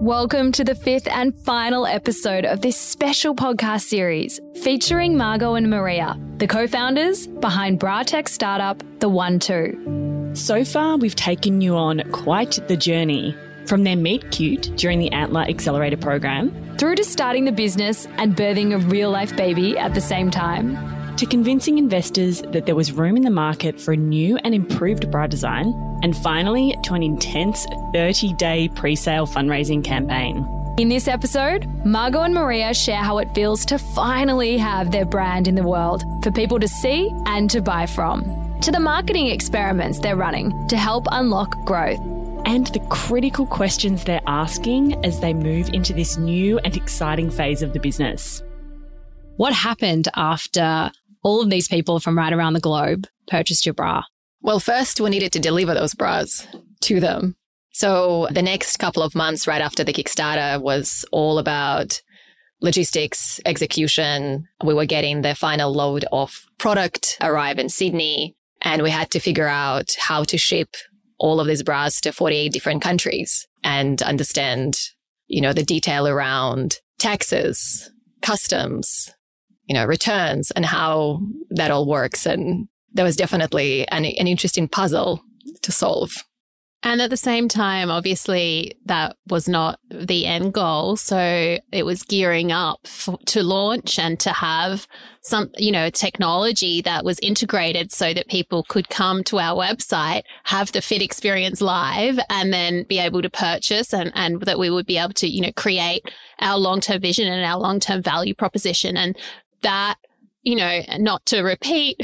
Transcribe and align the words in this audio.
Welcome 0.00 0.50
to 0.52 0.64
the 0.64 0.74
fifth 0.74 1.08
and 1.08 1.36
final 1.40 1.84
episode 1.84 2.46
of 2.46 2.62
this 2.62 2.80
special 2.80 3.34
podcast 3.34 3.82
series 3.82 4.40
featuring 4.62 5.14
Margot 5.14 5.56
and 5.56 5.68
Maria, 5.68 6.18
the 6.38 6.46
co 6.46 6.66
founders 6.66 7.26
behind 7.26 7.78
bra 7.78 8.02
tech 8.02 8.26
startup 8.26 8.78
The 9.00 9.10
OneTwo. 9.10 10.34
So 10.34 10.64
far, 10.64 10.96
we've 10.96 11.16
taken 11.16 11.60
you 11.60 11.76
on 11.76 12.00
quite 12.12 12.66
the 12.66 12.78
journey 12.78 13.36
from 13.66 13.84
their 13.84 13.94
meet 13.94 14.30
cute 14.30 14.74
during 14.74 15.00
the 15.00 15.12
Antler 15.12 15.42
Accelerator 15.42 15.98
program 15.98 16.50
through 16.78 16.94
to 16.94 17.04
starting 17.04 17.44
the 17.44 17.52
business 17.52 18.06
and 18.16 18.34
birthing 18.34 18.72
a 18.72 18.78
real 18.78 19.10
life 19.10 19.36
baby 19.36 19.76
at 19.76 19.92
the 19.92 20.00
same 20.00 20.30
time 20.30 20.78
to 21.20 21.26
convincing 21.26 21.76
investors 21.76 22.40
that 22.48 22.64
there 22.64 22.74
was 22.74 22.92
room 22.92 23.14
in 23.14 23.22
the 23.22 23.30
market 23.30 23.78
for 23.78 23.92
a 23.92 23.96
new 23.96 24.38
and 24.38 24.54
improved 24.54 25.10
bra 25.10 25.26
design, 25.26 25.74
and 26.02 26.16
finally 26.16 26.74
to 26.82 26.94
an 26.94 27.02
intense 27.02 27.66
30 27.92 28.32
day 28.32 28.68
pre 28.68 28.96
sale 28.96 29.26
fundraising 29.26 29.84
campaign. 29.84 30.48
In 30.78 30.88
this 30.88 31.08
episode, 31.08 31.66
Margot 31.84 32.22
and 32.22 32.32
Maria 32.32 32.72
share 32.72 33.02
how 33.02 33.18
it 33.18 33.28
feels 33.34 33.66
to 33.66 33.78
finally 33.78 34.56
have 34.56 34.92
their 34.92 35.04
brand 35.04 35.46
in 35.46 35.56
the 35.56 35.62
world 35.62 36.04
for 36.24 36.32
people 36.32 36.58
to 36.58 36.66
see 36.66 37.10
and 37.26 37.50
to 37.50 37.60
buy 37.60 37.84
from, 37.84 38.24
to 38.62 38.72
the 38.72 38.80
marketing 38.80 39.26
experiments 39.26 39.98
they're 39.98 40.16
running 40.16 40.68
to 40.68 40.78
help 40.78 41.06
unlock 41.12 41.66
growth. 41.66 42.00
And 42.46 42.68
the 42.68 42.80
critical 42.88 43.44
questions 43.44 44.04
they're 44.04 44.22
asking 44.26 45.04
as 45.04 45.20
they 45.20 45.34
move 45.34 45.68
into 45.74 45.92
this 45.92 46.16
new 46.16 46.58
and 46.60 46.74
exciting 46.74 47.30
phase 47.30 47.60
of 47.60 47.74
the 47.74 47.78
business. 47.78 48.42
What 49.36 49.52
happened 49.52 50.08
after 50.16 50.90
all 51.22 51.40
of 51.40 51.50
these 51.50 51.68
people 51.68 52.00
from 52.00 52.16
right 52.16 52.32
around 52.32 52.54
the 52.54 52.60
globe 52.60 53.06
purchased 53.28 53.66
your 53.66 53.74
bra? 53.74 54.02
Well, 54.42 54.60
first 54.60 55.00
we 55.00 55.10
needed 55.10 55.32
to 55.32 55.38
deliver 55.38 55.74
those 55.74 55.94
bras 55.94 56.46
to 56.82 57.00
them. 57.00 57.36
So 57.72 58.28
the 58.30 58.42
next 58.42 58.78
couple 58.78 59.02
of 59.02 59.14
months 59.14 59.46
right 59.46 59.60
after 59.60 59.84
the 59.84 59.92
Kickstarter 59.92 60.60
was 60.60 61.04
all 61.12 61.38
about 61.38 62.00
logistics, 62.60 63.40
execution. 63.46 64.46
We 64.64 64.74
were 64.74 64.86
getting 64.86 65.22
the 65.22 65.34
final 65.34 65.72
load 65.72 66.04
of 66.12 66.44
product 66.58 67.16
arrive 67.20 67.58
in 67.58 67.68
Sydney 67.68 68.36
and 68.62 68.82
we 68.82 68.90
had 68.90 69.10
to 69.12 69.20
figure 69.20 69.46
out 69.46 69.94
how 69.98 70.24
to 70.24 70.36
ship 70.36 70.74
all 71.18 71.40
of 71.40 71.46
these 71.46 71.62
bras 71.62 72.00
to 72.00 72.12
48 72.12 72.52
different 72.52 72.82
countries 72.82 73.46
and 73.62 74.02
understand, 74.02 74.78
you 75.26 75.40
know, 75.40 75.52
the 75.52 75.62
detail 75.62 76.08
around 76.08 76.76
taxes, 76.98 77.90
customs, 78.22 79.10
you 79.70 79.74
know, 79.74 79.86
returns 79.86 80.50
and 80.50 80.66
how 80.66 81.20
that 81.50 81.70
all 81.70 81.86
works. 81.86 82.26
And 82.26 82.66
there 82.92 83.04
was 83.04 83.14
definitely 83.14 83.86
an, 83.86 84.04
an 84.04 84.26
interesting 84.26 84.66
puzzle 84.66 85.22
to 85.62 85.70
solve. 85.70 86.12
And 86.82 87.00
at 87.00 87.10
the 87.10 87.16
same 87.16 87.46
time, 87.46 87.88
obviously, 87.88 88.72
that 88.86 89.14
was 89.28 89.48
not 89.48 89.78
the 89.88 90.26
end 90.26 90.54
goal. 90.54 90.96
So 90.96 91.58
it 91.70 91.84
was 91.84 92.02
gearing 92.02 92.50
up 92.50 92.80
to 93.26 93.44
launch 93.44 93.96
and 93.96 94.18
to 94.20 94.30
have 94.30 94.88
some, 95.22 95.50
you 95.56 95.70
know, 95.70 95.88
technology 95.88 96.80
that 96.80 97.04
was 97.04 97.20
integrated 97.20 97.92
so 97.92 98.12
that 98.12 98.26
people 98.26 98.64
could 98.68 98.88
come 98.88 99.22
to 99.24 99.38
our 99.38 99.54
website, 99.54 100.22
have 100.44 100.72
the 100.72 100.82
fit 100.82 101.00
experience 101.00 101.60
live, 101.60 102.18
and 102.28 102.52
then 102.52 102.82
be 102.88 102.98
able 102.98 103.22
to 103.22 103.30
purchase 103.30 103.94
and, 103.94 104.10
and 104.16 104.40
that 104.42 104.58
we 104.58 104.68
would 104.68 104.86
be 104.86 104.98
able 104.98 105.12
to, 105.12 105.28
you 105.28 105.42
know, 105.42 105.52
create 105.52 106.02
our 106.40 106.58
long 106.58 106.80
term 106.80 107.00
vision 107.00 107.28
and 107.28 107.44
our 107.44 107.60
long 107.60 107.78
term 107.78 108.02
value 108.02 108.34
proposition. 108.34 108.96
And 108.96 109.16
that 109.62 109.96
you 110.42 110.56
know, 110.56 110.80
not 110.98 111.24
to 111.26 111.42
repeat 111.42 112.00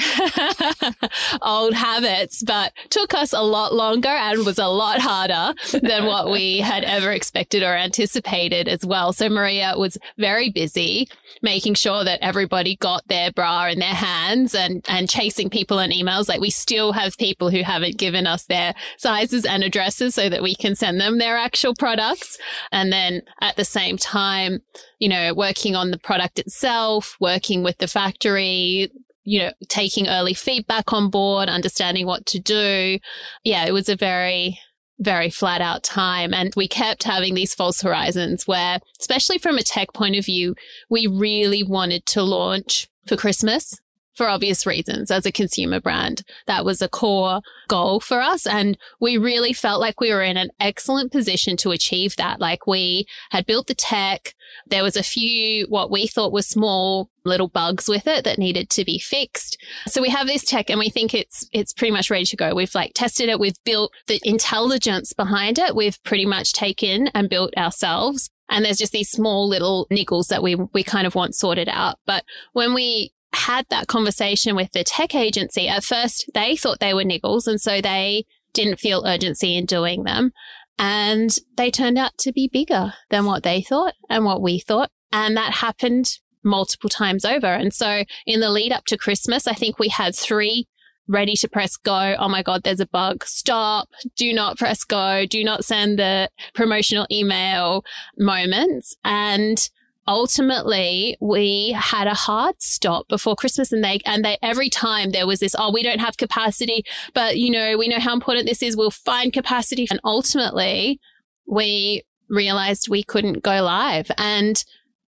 old 1.42 1.72
habits, 1.72 2.42
but 2.42 2.72
took 2.90 3.14
us 3.14 3.32
a 3.32 3.40
lot 3.40 3.72
longer 3.72 4.10
and 4.10 4.44
was 4.44 4.58
a 4.58 4.66
lot 4.66 5.00
harder 5.00 5.54
than 5.80 6.04
what 6.04 6.30
we 6.30 6.58
had 6.58 6.84
ever 6.84 7.12
expected 7.12 7.62
or 7.62 7.74
anticipated 7.74 8.68
as 8.68 8.84
well. 8.84 9.14
So 9.14 9.30
Maria 9.30 9.74
was 9.76 9.96
very 10.18 10.50
busy 10.50 11.08
making 11.40 11.74
sure 11.74 12.04
that 12.04 12.20
everybody 12.22 12.76
got 12.76 13.08
their 13.08 13.32
bra 13.32 13.68
in 13.68 13.78
their 13.78 13.88
hands 13.88 14.54
and, 14.54 14.84
and 14.86 15.08
chasing 15.08 15.48
people 15.48 15.78
in 15.78 15.90
emails. 15.90 16.28
Like 16.28 16.40
we 16.40 16.50
still 16.50 16.92
have 16.92 17.16
people 17.16 17.48
who 17.48 17.62
haven't 17.62 17.96
given 17.96 18.26
us 18.26 18.44
their 18.44 18.74
sizes 18.98 19.46
and 19.46 19.64
addresses 19.64 20.14
so 20.14 20.28
that 20.28 20.42
we 20.42 20.54
can 20.54 20.74
send 20.74 21.00
them 21.00 21.16
their 21.16 21.38
actual 21.38 21.74
products. 21.74 22.36
And 22.70 22.92
then 22.92 23.22
at 23.40 23.56
the 23.56 23.64
same 23.64 23.96
time, 23.96 24.60
you 24.98 25.08
know, 25.08 25.34
working 25.34 25.76
on 25.76 25.90
the 25.90 25.98
product 25.98 26.38
itself, 26.38 27.16
working 27.20 27.62
with 27.62 27.78
the 27.78 27.88
factory, 27.88 28.90
you 29.24 29.40
know, 29.40 29.52
taking 29.68 30.08
early 30.08 30.34
feedback 30.34 30.92
on 30.92 31.10
board, 31.10 31.48
understanding 31.48 32.06
what 32.06 32.24
to 32.26 32.38
do. 32.38 32.98
Yeah, 33.44 33.66
it 33.66 33.72
was 33.72 33.88
a 33.88 33.96
very, 33.96 34.58
very 34.98 35.30
flat 35.30 35.60
out 35.60 35.82
time. 35.82 36.32
And 36.32 36.52
we 36.56 36.68
kept 36.68 37.02
having 37.02 37.34
these 37.34 37.54
false 37.54 37.82
horizons 37.82 38.46
where, 38.46 38.78
especially 39.00 39.38
from 39.38 39.58
a 39.58 39.62
tech 39.62 39.92
point 39.92 40.16
of 40.16 40.24
view, 40.24 40.54
we 40.88 41.06
really 41.06 41.62
wanted 41.62 42.06
to 42.06 42.22
launch 42.22 42.88
for 43.06 43.16
Christmas 43.16 43.78
for 44.16 44.28
obvious 44.28 44.66
reasons 44.66 45.10
as 45.10 45.26
a 45.26 45.32
consumer 45.32 45.80
brand. 45.80 46.22
That 46.46 46.64
was 46.64 46.80
a 46.80 46.88
core 46.88 47.42
goal 47.68 48.00
for 48.00 48.20
us. 48.22 48.46
And 48.46 48.78
we 48.98 49.18
really 49.18 49.52
felt 49.52 49.80
like 49.80 50.00
we 50.00 50.12
were 50.12 50.22
in 50.22 50.38
an 50.38 50.50
excellent 50.58 51.12
position 51.12 51.56
to 51.58 51.70
achieve 51.70 52.16
that. 52.16 52.40
Like 52.40 52.66
we 52.66 53.06
had 53.30 53.46
built 53.46 53.66
the 53.66 53.74
tech. 53.74 54.34
There 54.68 54.82
was 54.82 54.96
a 54.96 55.02
few 55.02 55.66
what 55.66 55.90
we 55.90 56.06
thought 56.06 56.32
were 56.32 56.42
small 56.42 57.10
little 57.24 57.48
bugs 57.48 57.88
with 57.88 58.06
it 58.06 58.24
that 58.24 58.38
needed 58.38 58.70
to 58.70 58.84
be 58.84 58.98
fixed. 58.98 59.56
So 59.86 60.02
we 60.02 60.08
have 60.10 60.26
this 60.26 60.44
tech 60.44 60.70
and 60.70 60.78
we 60.78 60.90
think 60.90 61.14
it's 61.14 61.48
it's 61.52 61.72
pretty 61.72 61.92
much 61.92 62.10
ready 62.10 62.24
to 62.24 62.36
go. 62.36 62.54
We've 62.54 62.74
like 62.74 62.92
tested 62.94 63.28
it, 63.28 63.40
we've 63.40 63.62
built 63.64 63.92
the 64.06 64.20
intelligence 64.24 65.12
behind 65.12 65.58
it. 65.58 65.76
We've 65.76 66.02
pretty 66.04 66.26
much 66.26 66.52
taken 66.52 67.08
and 67.08 67.30
built 67.30 67.56
ourselves. 67.56 68.30
And 68.48 68.64
there's 68.64 68.78
just 68.78 68.92
these 68.92 69.10
small 69.10 69.48
little 69.48 69.86
niggles 69.90 70.28
that 70.28 70.42
we 70.42 70.54
we 70.54 70.82
kind 70.82 71.06
of 71.06 71.14
want 71.14 71.34
sorted 71.34 71.68
out. 71.68 71.98
But 72.06 72.24
when 72.52 72.74
we 72.74 73.12
had 73.32 73.66
that 73.68 73.86
conversation 73.86 74.56
with 74.56 74.72
the 74.72 74.84
tech 74.84 75.14
agency, 75.14 75.68
at 75.68 75.84
first 75.84 76.30
they 76.34 76.56
thought 76.56 76.80
they 76.80 76.94
were 76.94 77.04
niggles. 77.04 77.46
And 77.46 77.60
so 77.60 77.80
they 77.80 78.24
didn't 78.56 78.80
feel 78.80 79.04
urgency 79.06 79.56
in 79.56 79.66
doing 79.66 80.04
them. 80.04 80.32
And 80.78 81.36
they 81.56 81.70
turned 81.70 81.98
out 81.98 82.18
to 82.18 82.32
be 82.32 82.48
bigger 82.48 82.92
than 83.10 83.24
what 83.24 83.42
they 83.42 83.62
thought 83.62 83.94
and 84.10 84.24
what 84.24 84.42
we 84.42 84.58
thought. 84.58 84.90
And 85.12 85.36
that 85.36 85.54
happened 85.54 86.18
multiple 86.44 86.90
times 86.90 87.24
over. 87.24 87.46
And 87.46 87.72
so 87.72 88.04
in 88.26 88.40
the 88.40 88.50
lead 88.50 88.72
up 88.72 88.84
to 88.86 88.96
Christmas, 88.96 89.46
I 89.46 89.54
think 89.54 89.78
we 89.78 89.88
had 89.88 90.14
three 90.14 90.66
ready 91.08 91.34
to 91.36 91.48
press 91.48 91.76
go. 91.76 92.16
Oh 92.18 92.28
my 92.28 92.42
God, 92.42 92.62
there's 92.62 92.80
a 92.80 92.86
bug. 92.86 93.24
Stop. 93.24 93.88
Do 94.16 94.32
not 94.32 94.58
press 94.58 94.84
go. 94.84 95.26
Do 95.26 95.44
not 95.44 95.64
send 95.64 95.98
the 95.98 96.28
promotional 96.54 97.06
email 97.10 97.84
moments. 98.18 98.96
And 99.04 99.68
ultimately 100.06 101.16
we 101.20 101.72
had 101.72 102.06
a 102.06 102.14
hard 102.14 102.60
stop 102.60 103.08
before 103.08 103.36
Christmas 103.36 103.72
and 103.72 103.82
they, 103.82 104.00
and 104.04 104.24
they, 104.24 104.38
every 104.42 104.68
time 104.68 105.10
there 105.10 105.26
was 105.26 105.40
this, 105.40 105.54
oh, 105.58 105.72
we 105.72 105.82
don't 105.82 106.00
have 106.00 106.16
capacity, 106.16 106.84
but 107.14 107.36
you 107.36 107.50
know, 107.50 107.76
we 107.76 107.88
know 107.88 107.98
how 107.98 108.12
important 108.12 108.46
this 108.46 108.62
is. 108.62 108.76
We'll 108.76 108.90
find 108.90 109.32
capacity. 109.32 109.86
And 109.90 110.00
ultimately 110.04 111.00
we 111.46 112.02
realized 112.28 112.88
we 112.88 113.02
couldn't 113.02 113.42
go 113.42 113.62
live 113.62 114.10
and, 114.18 114.62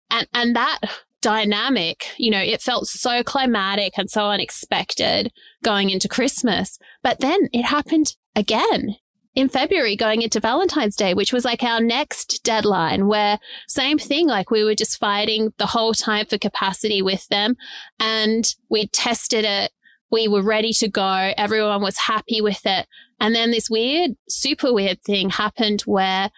and, 0.10 0.28
and 0.34 0.56
that 0.56 0.80
dynamic, 1.22 2.12
you 2.18 2.30
know, 2.30 2.40
it 2.40 2.62
felt 2.62 2.88
so 2.88 3.24
climatic 3.24 3.94
and 3.98 4.10
so 4.10 4.28
unexpected 4.28 5.32
going 5.64 5.90
into 5.90 6.08
Christmas. 6.08 6.78
But 7.04 7.20
then 7.20 7.50
it 7.54 7.66
happened 7.66 8.16
again 8.36 8.98
in 9.38 9.50
February 9.50 9.96
going 9.96 10.24
into 10.24 10.40
Valentine's 10.40 10.96
Day, 10.96 11.14
which 11.14 11.32
was 11.32 11.46
like 11.46 11.62
our 11.62 11.80
next 11.80 12.44
deadline 12.44 13.06
where 13.06 13.38
same 13.68 14.00
thing, 14.00 14.28
like 14.28 14.50
we 14.50 14.64
were 14.64 14.74
just 14.74 14.98
fighting 14.98 15.54
the 15.60 15.68
whole 15.68 15.94
time 15.94 16.26
for 16.26 16.40
capacity 16.40 17.04
with 17.04 17.28
them 17.28 17.56
and 18.00 18.56
we 18.70 18.88
tested 18.88 19.46
it. 19.46 19.72
We 20.10 20.28
were 20.28 20.42
ready 20.42 20.74
to 20.80 20.88
go. 20.88 21.34
Everyone 21.38 21.84
was 21.84 22.00
happy 22.00 22.42
with 22.42 22.66
it. 22.66 22.88
And 23.20 23.36
then 23.36 23.52
this 23.52 23.70
weird, 23.70 24.16
super 24.28 24.74
weird 24.74 25.04
thing 25.04 25.30
happened 25.30 25.82
where 25.82 26.32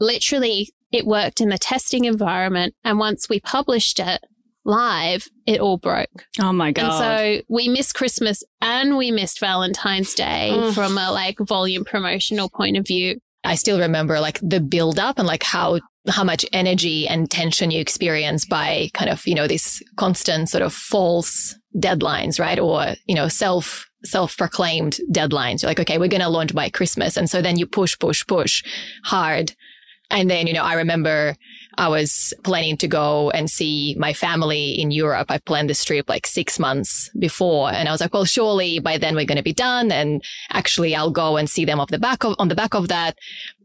literally 0.00 0.74
it 0.90 1.06
worked 1.06 1.40
in 1.40 1.48
the 1.48 1.58
testing 1.58 2.06
environment. 2.06 2.74
And 2.82 2.98
once 2.98 3.28
we 3.28 3.38
published 3.38 4.00
it, 4.00 4.20
live, 4.64 5.28
it 5.46 5.60
all 5.60 5.78
broke. 5.78 6.26
Oh 6.40 6.52
my 6.52 6.72
god! 6.72 6.84
And 6.84 6.92
so 7.40 7.46
we 7.48 7.68
missed 7.68 7.94
Christmas 7.94 8.42
and 8.60 8.96
we 8.96 9.10
missed 9.10 9.40
Valentine's 9.40 10.14
Day 10.14 10.72
from 10.74 10.98
a 10.98 11.10
like 11.10 11.38
volume 11.40 11.84
promotional 11.84 12.48
point 12.48 12.76
of 12.76 12.86
view. 12.86 13.18
I 13.44 13.56
still 13.56 13.80
remember 13.80 14.20
like 14.20 14.38
the 14.40 14.60
build 14.60 14.98
up 14.98 15.18
and 15.18 15.26
like 15.26 15.42
how 15.42 15.80
how 16.08 16.24
much 16.24 16.44
energy 16.52 17.06
and 17.06 17.30
tension 17.30 17.70
you 17.70 17.80
experience 17.80 18.44
by 18.44 18.88
kind 18.94 19.10
of 19.10 19.26
you 19.26 19.34
know 19.34 19.46
this 19.46 19.82
constant 19.96 20.48
sort 20.48 20.62
of 20.62 20.72
false 20.72 21.56
deadlines, 21.76 22.38
right? 22.38 22.58
Or 22.58 22.94
you 23.06 23.14
know 23.14 23.28
self 23.28 23.86
self-proclaimed 24.04 24.98
deadlines. 25.12 25.62
You're 25.62 25.70
like, 25.70 25.80
okay, 25.80 25.98
we're 25.98 26.08
going 26.08 26.22
to 26.22 26.28
launch 26.28 26.54
by 26.54 26.68
Christmas. 26.68 27.16
And 27.16 27.30
so 27.30 27.40
then 27.40 27.56
you 27.56 27.66
push, 27.66 27.96
push, 27.98 28.26
push 28.26 28.64
hard. 29.04 29.54
And 30.10 30.30
then, 30.30 30.46
you 30.46 30.52
know, 30.52 30.64
I 30.64 30.74
remember 30.74 31.36
I 31.78 31.88
was 31.88 32.34
planning 32.44 32.76
to 32.78 32.88
go 32.88 33.30
and 33.30 33.48
see 33.48 33.96
my 33.98 34.12
family 34.12 34.72
in 34.72 34.90
Europe. 34.90 35.30
I 35.30 35.38
planned 35.38 35.70
this 35.70 35.84
trip 35.84 36.08
like 36.08 36.26
six 36.26 36.58
months 36.58 37.10
before. 37.18 37.72
And 37.72 37.88
I 37.88 37.92
was 37.92 38.00
like, 38.00 38.12
well, 38.12 38.24
surely 38.24 38.78
by 38.78 38.98
then 38.98 39.14
we're 39.14 39.24
going 39.24 39.36
to 39.36 39.42
be 39.42 39.52
done. 39.52 39.90
And 39.90 40.22
actually 40.50 40.94
I'll 40.94 41.10
go 41.10 41.36
and 41.36 41.48
see 41.48 41.64
them 41.64 41.80
off 41.80 41.88
the 41.88 41.98
back 41.98 42.24
of, 42.24 42.34
on 42.38 42.48
the 42.48 42.54
back 42.54 42.74
of 42.74 42.88
that. 42.88 43.18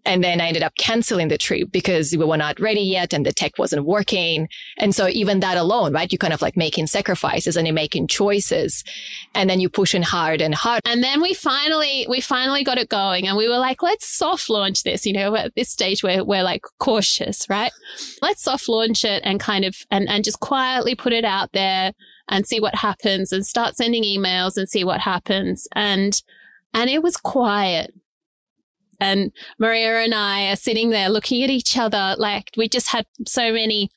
And 0.08 0.24
then 0.24 0.40
I 0.40 0.48
ended 0.48 0.64
up 0.64 0.74
canceling 0.76 1.28
the 1.28 1.38
trip 1.38 1.70
because 1.70 2.16
we 2.16 2.24
were 2.24 2.38
not 2.38 2.62
ready 2.62 2.80
yet 2.82 3.14
and 3.14 3.26
the 3.26 3.34
tech 3.34 3.60
wasn't 3.60 3.86
working. 3.86 4.48
And 4.78 4.96
so 4.96 5.10
even 5.10 5.42
that 5.42 5.58
alone, 5.58 5.92
right? 5.92 6.10
You 6.10 6.18
kind 6.18 6.34
of 6.34 6.42
like 6.42 6.56
making 6.56 6.88
sacrifices 6.88 7.58
and 7.58 7.68
you're 7.68 7.74
making 7.74 8.08
choices 8.08 8.86
and 9.36 9.50
then 9.50 9.60
you're 9.60 9.70
pushing 9.70 10.02
hard 10.02 10.42
and 10.42 10.56
hard. 10.56 10.82
And 10.86 11.04
then 11.04 11.22
we 11.22 11.34
finally, 11.34 12.06
we 12.08 12.22
finally 12.22 12.64
got 12.64 12.78
it 12.78 12.88
going 12.88 13.28
and 13.28 13.36
we 13.36 13.50
were 13.50 13.58
like, 13.58 13.84
let's 13.84 14.08
soft 14.08 14.50
launch 14.50 14.84
this. 14.84 15.06
You 15.06 15.12
know, 15.12 15.36
at 15.36 15.56
this 15.56 15.70
stage 15.70 16.04
where 16.04 16.24
we're 16.24 16.42
like 16.42 16.64
cautious, 16.80 17.46
right? 17.50 17.74
Let's 18.22 18.44
soft 18.44 18.70
launch 18.70 19.04
it 19.04 19.22
and 19.26 19.42
kind 19.42 19.66
of, 19.66 19.76
and, 19.92 20.08
and 20.08 20.24
just 20.24 20.40
quietly 20.40 20.96
put 20.96 21.12
it 21.12 21.26
out 21.26 21.52
there 21.52 21.92
and 22.30 22.48
see 22.48 22.62
what 22.62 22.76
happens 22.76 23.34
and 23.34 23.46
start 23.46 23.76
sending 23.76 24.04
emails 24.04 24.56
and 24.56 24.70
see 24.70 24.86
what 24.86 25.02
happens. 25.02 25.68
And, 25.74 26.22
and 26.74 26.90
it 26.90 27.04
was 27.04 27.18
quiet 27.18 27.94
and 29.00 29.32
Maria 29.60 30.00
and 30.00 30.14
I 30.14 30.52
are 30.52 30.56
sitting 30.56 30.90
there 30.90 31.10
looking 31.10 31.44
at 31.44 31.50
each 31.50 31.78
other 31.78 32.16
like 32.18 32.52
we 32.58 32.68
just 32.68 32.90
had 32.90 33.06
so 33.26 33.52
many 33.52 33.90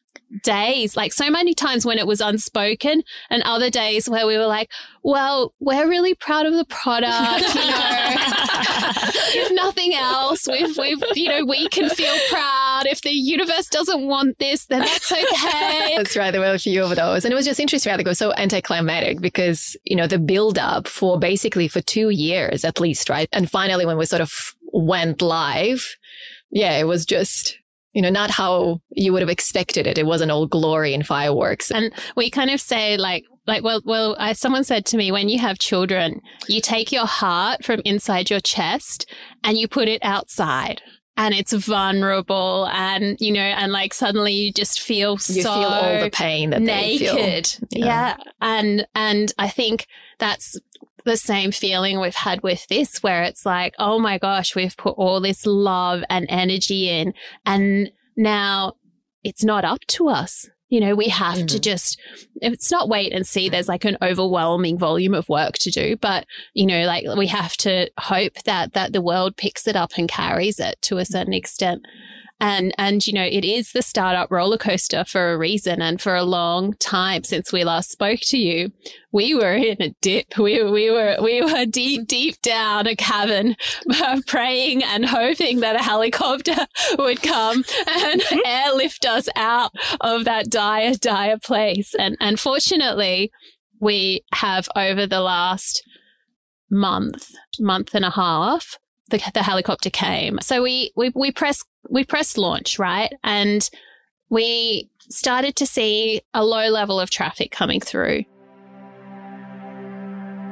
days, 0.42 0.96
like 0.96 1.12
so 1.12 1.30
many 1.30 1.54
times 1.54 1.84
when 1.84 1.98
it 1.98 2.06
was 2.06 2.20
unspoken, 2.20 3.02
and 3.28 3.42
other 3.42 3.70
days 3.70 4.08
where 4.08 4.26
we 4.26 4.38
were 4.38 4.46
like, 4.46 4.70
well, 5.02 5.54
we're 5.60 5.88
really 5.88 6.14
proud 6.14 6.46
of 6.46 6.54
the 6.54 6.64
product, 6.66 7.54
you 7.54 7.60
know. 7.60 8.14
if 9.32 9.52
nothing 9.52 9.94
else, 9.94 10.46
we've, 10.46 10.76
we've, 10.76 11.02
you 11.14 11.28
know, 11.28 11.44
we 11.44 11.68
can 11.68 11.88
feel 11.90 12.14
proud. 12.30 12.86
If 12.86 13.02
the 13.02 13.10
universe 13.10 13.68
doesn't 13.68 14.06
want 14.06 14.38
this, 14.38 14.66
then 14.66 14.80
that's 14.80 15.10
okay. 15.10 15.94
that's 15.96 16.16
right. 16.16 16.30
There 16.30 16.40
were 16.40 16.54
a 16.54 16.58
few 16.58 16.84
of 16.84 16.94
those. 16.96 17.24
And 17.24 17.32
it 17.32 17.34
was 17.34 17.46
just 17.46 17.60
interesting. 17.60 17.92
It 17.98 18.06
was 18.06 18.18
so 18.18 18.32
anticlimactic 18.34 19.20
because, 19.20 19.76
you 19.84 19.96
know, 19.96 20.06
the 20.06 20.18
build 20.18 20.58
up 20.58 20.86
for 20.86 21.18
basically 21.18 21.68
for 21.68 21.80
two 21.80 22.10
years 22.10 22.64
at 22.64 22.80
least, 22.80 23.08
right? 23.08 23.28
And 23.32 23.50
finally, 23.50 23.86
when 23.86 23.96
we 23.96 24.06
sort 24.06 24.22
of 24.22 24.54
went 24.72 25.22
live, 25.22 25.96
yeah, 26.50 26.78
it 26.78 26.84
was 26.84 27.04
just 27.06 27.56
you 27.92 28.02
know, 28.02 28.10
not 28.10 28.30
how 28.30 28.80
you 28.90 29.12
would 29.12 29.22
have 29.22 29.28
expected 29.28 29.86
it. 29.86 29.98
It 29.98 30.06
wasn't 30.06 30.30
all 30.30 30.46
glory 30.46 30.94
and 30.94 31.04
fireworks. 31.04 31.70
And 31.70 31.92
we 32.16 32.30
kind 32.30 32.50
of 32.50 32.60
say 32.60 32.96
like, 32.96 33.24
like, 33.46 33.64
well, 33.64 33.82
well, 33.84 34.16
I, 34.18 34.32
someone 34.32 34.64
said 34.64 34.86
to 34.86 34.96
me, 34.96 35.10
when 35.10 35.28
you 35.28 35.38
have 35.40 35.58
children, 35.58 36.20
you 36.46 36.60
take 36.60 36.92
your 36.92 37.06
heart 37.06 37.64
from 37.64 37.80
inside 37.84 38.30
your 38.30 38.40
chest 38.40 39.10
and 39.42 39.58
you 39.58 39.66
put 39.66 39.88
it 39.88 40.04
outside. 40.04 40.82
And 41.16 41.34
it's 41.34 41.52
vulnerable, 41.52 42.66
and 42.72 43.20
you 43.20 43.30
know, 43.30 43.40
and 43.40 43.72
like 43.72 43.92
suddenly 43.92 44.32
you 44.32 44.52
just 44.54 44.80
feel 44.80 45.14
you 45.14 45.42
so 45.42 45.52
feel 45.52 45.64
all 45.64 46.00
the 46.00 46.08
pain 46.10 46.48
that 46.50 46.62
naked. 46.62 47.58
Yeah. 47.68 47.84
yeah, 47.84 48.16
and 48.40 48.86
and 48.94 49.30
I 49.36 49.48
think 49.48 49.86
that's 50.18 50.56
the 51.04 51.16
same 51.16 51.52
feeling 51.52 52.00
we've 52.00 52.14
had 52.14 52.42
with 52.42 52.66
this, 52.68 53.02
where 53.02 53.22
it's 53.22 53.46
like, 53.46 53.74
oh 53.78 53.98
my 53.98 54.18
gosh, 54.18 54.54
we've 54.54 54.76
put 54.76 54.96
all 54.96 55.20
this 55.20 55.46
love 55.46 56.02
and 56.08 56.26
energy 56.28 56.88
in, 56.88 57.14
and 57.44 57.90
now 58.16 58.74
it's 59.22 59.44
not 59.44 59.64
up 59.64 59.80
to 59.88 60.08
us. 60.08 60.48
You 60.68 60.78
know, 60.78 60.94
we 60.94 61.08
have 61.08 61.38
mm-hmm. 61.38 61.46
to 61.46 61.58
just, 61.58 62.00
it's 62.36 62.70
not 62.70 62.88
wait 62.88 63.12
and 63.12 63.26
see. 63.26 63.48
There's 63.48 63.68
like 63.68 63.84
an 63.84 63.98
overwhelming 64.00 64.78
volume 64.78 65.14
of 65.14 65.28
work 65.28 65.54
to 65.58 65.70
do, 65.70 65.96
but 65.96 66.26
you 66.54 66.64
know, 66.64 66.82
like 66.82 67.04
we 67.16 67.26
have 67.26 67.56
to 67.58 67.90
hope 67.98 68.34
that, 68.44 68.72
that 68.74 68.92
the 68.92 69.02
world 69.02 69.36
picks 69.36 69.66
it 69.66 69.74
up 69.74 69.90
and 69.96 70.08
carries 70.08 70.60
it 70.60 70.80
to 70.82 70.98
a 70.98 71.04
certain 71.04 71.32
extent. 71.32 71.84
And, 72.40 72.74
and, 72.78 73.06
you 73.06 73.12
know, 73.12 73.24
it 73.24 73.44
is 73.44 73.72
the 73.72 73.82
startup 73.82 74.30
roller 74.30 74.56
coaster 74.56 75.04
for 75.04 75.32
a 75.32 75.38
reason. 75.38 75.82
And 75.82 76.00
for 76.00 76.16
a 76.16 76.24
long 76.24 76.74
time 76.74 77.24
since 77.24 77.52
we 77.52 77.64
last 77.64 77.90
spoke 77.90 78.20
to 78.24 78.38
you, 78.38 78.72
we 79.12 79.34
were 79.34 79.54
in 79.54 79.76
a 79.80 79.94
dip. 80.00 80.38
We, 80.38 80.62
we 80.62 80.90
were, 80.90 81.18
we 81.20 81.42
were 81.42 81.66
deep, 81.66 82.06
deep 82.06 82.40
down 82.42 82.86
a 82.86 82.96
cavern, 82.96 83.56
uh, 84.00 84.20
praying 84.26 84.82
and 84.82 85.04
hoping 85.04 85.60
that 85.60 85.76
a 85.76 85.82
helicopter 85.82 86.66
would 86.98 87.22
come 87.22 87.64
and 87.86 88.20
mm-hmm. 88.20 88.38
airlift 88.46 89.04
us 89.04 89.28
out 89.36 89.72
of 90.00 90.24
that 90.24 90.48
dire, 90.48 90.94
dire 90.94 91.38
place. 91.38 91.94
And, 91.94 92.16
and 92.20 92.40
fortunately, 92.40 93.30
we 93.80 94.24
have 94.32 94.68
over 94.76 95.06
the 95.06 95.20
last 95.20 95.82
month, 96.70 97.30
month 97.58 97.94
and 97.94 98.04
a 98.04 98.10
half, 98.10 98.78
the, 99.10 99.20
the 99.34 99.42
helicopter 99.42 99.90
came. 99.90 100.38
So 100.40 100.62
we, 100.62 100.92
we, 100.96 101.10
we 101.14 101.32
pressed, 101.32 101.64
we 101.90 102.04
pressed 102.04 102.38
launch, 102.38 102.78
right? 102.78 103.12
And 103.22 103.68
we 104.30 104.88
started 105.10 105.56
to 105.56 105.66
see 105.66 106.22
a 106.32 106.44
low 106.44 106.68
level 106.68 107.00
of 107.00 107.10
traffic 107.10 107.50
coming 107.50 107.80
through. 107.80 108.24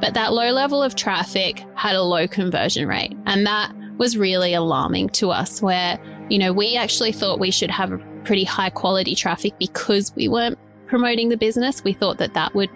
But 0.00 0.14
that 0.14 0.32
low 0.32 0.52
level 0.52 0.82
of 0.82 0.94
traffic 0.94 1.64
had 1.74 1.96
a 1.96 2.02
low 2.02 2.28
conversion 2.28 2.86
rate. 2.86 3.16
And 3.26 3.46
that 3.46 3.72
was 3.98 4.16
really 4.16 4.54
alarming 4.54 5.08
to 5.10 5.30
us, 5.30 5.60
where, 5.60 5.98
you 6.28 6.38
know, 6.38 6.52
we 6.52 6.76
actually 6.76 7.12
thought 7.12 7.40
we 7.40 7.50
should 7.50 7.70
have 7.70 7.92
a 7.92 7.98
pretty 8.24 8.44
high 8.44 8.70
quality 8.70 9.14
traffic 9.14 9.58
because 9.58 10.14
we 10.14 10.28
weren't 10.28 10.58
promoting 10.86 11.28
the 11.28 11.36
business. 11.36 11.82
We 11.82 11.92
thought 11.92 12.18
that 12.18 12.34
that 12.34 12.54
would 12.54 12.70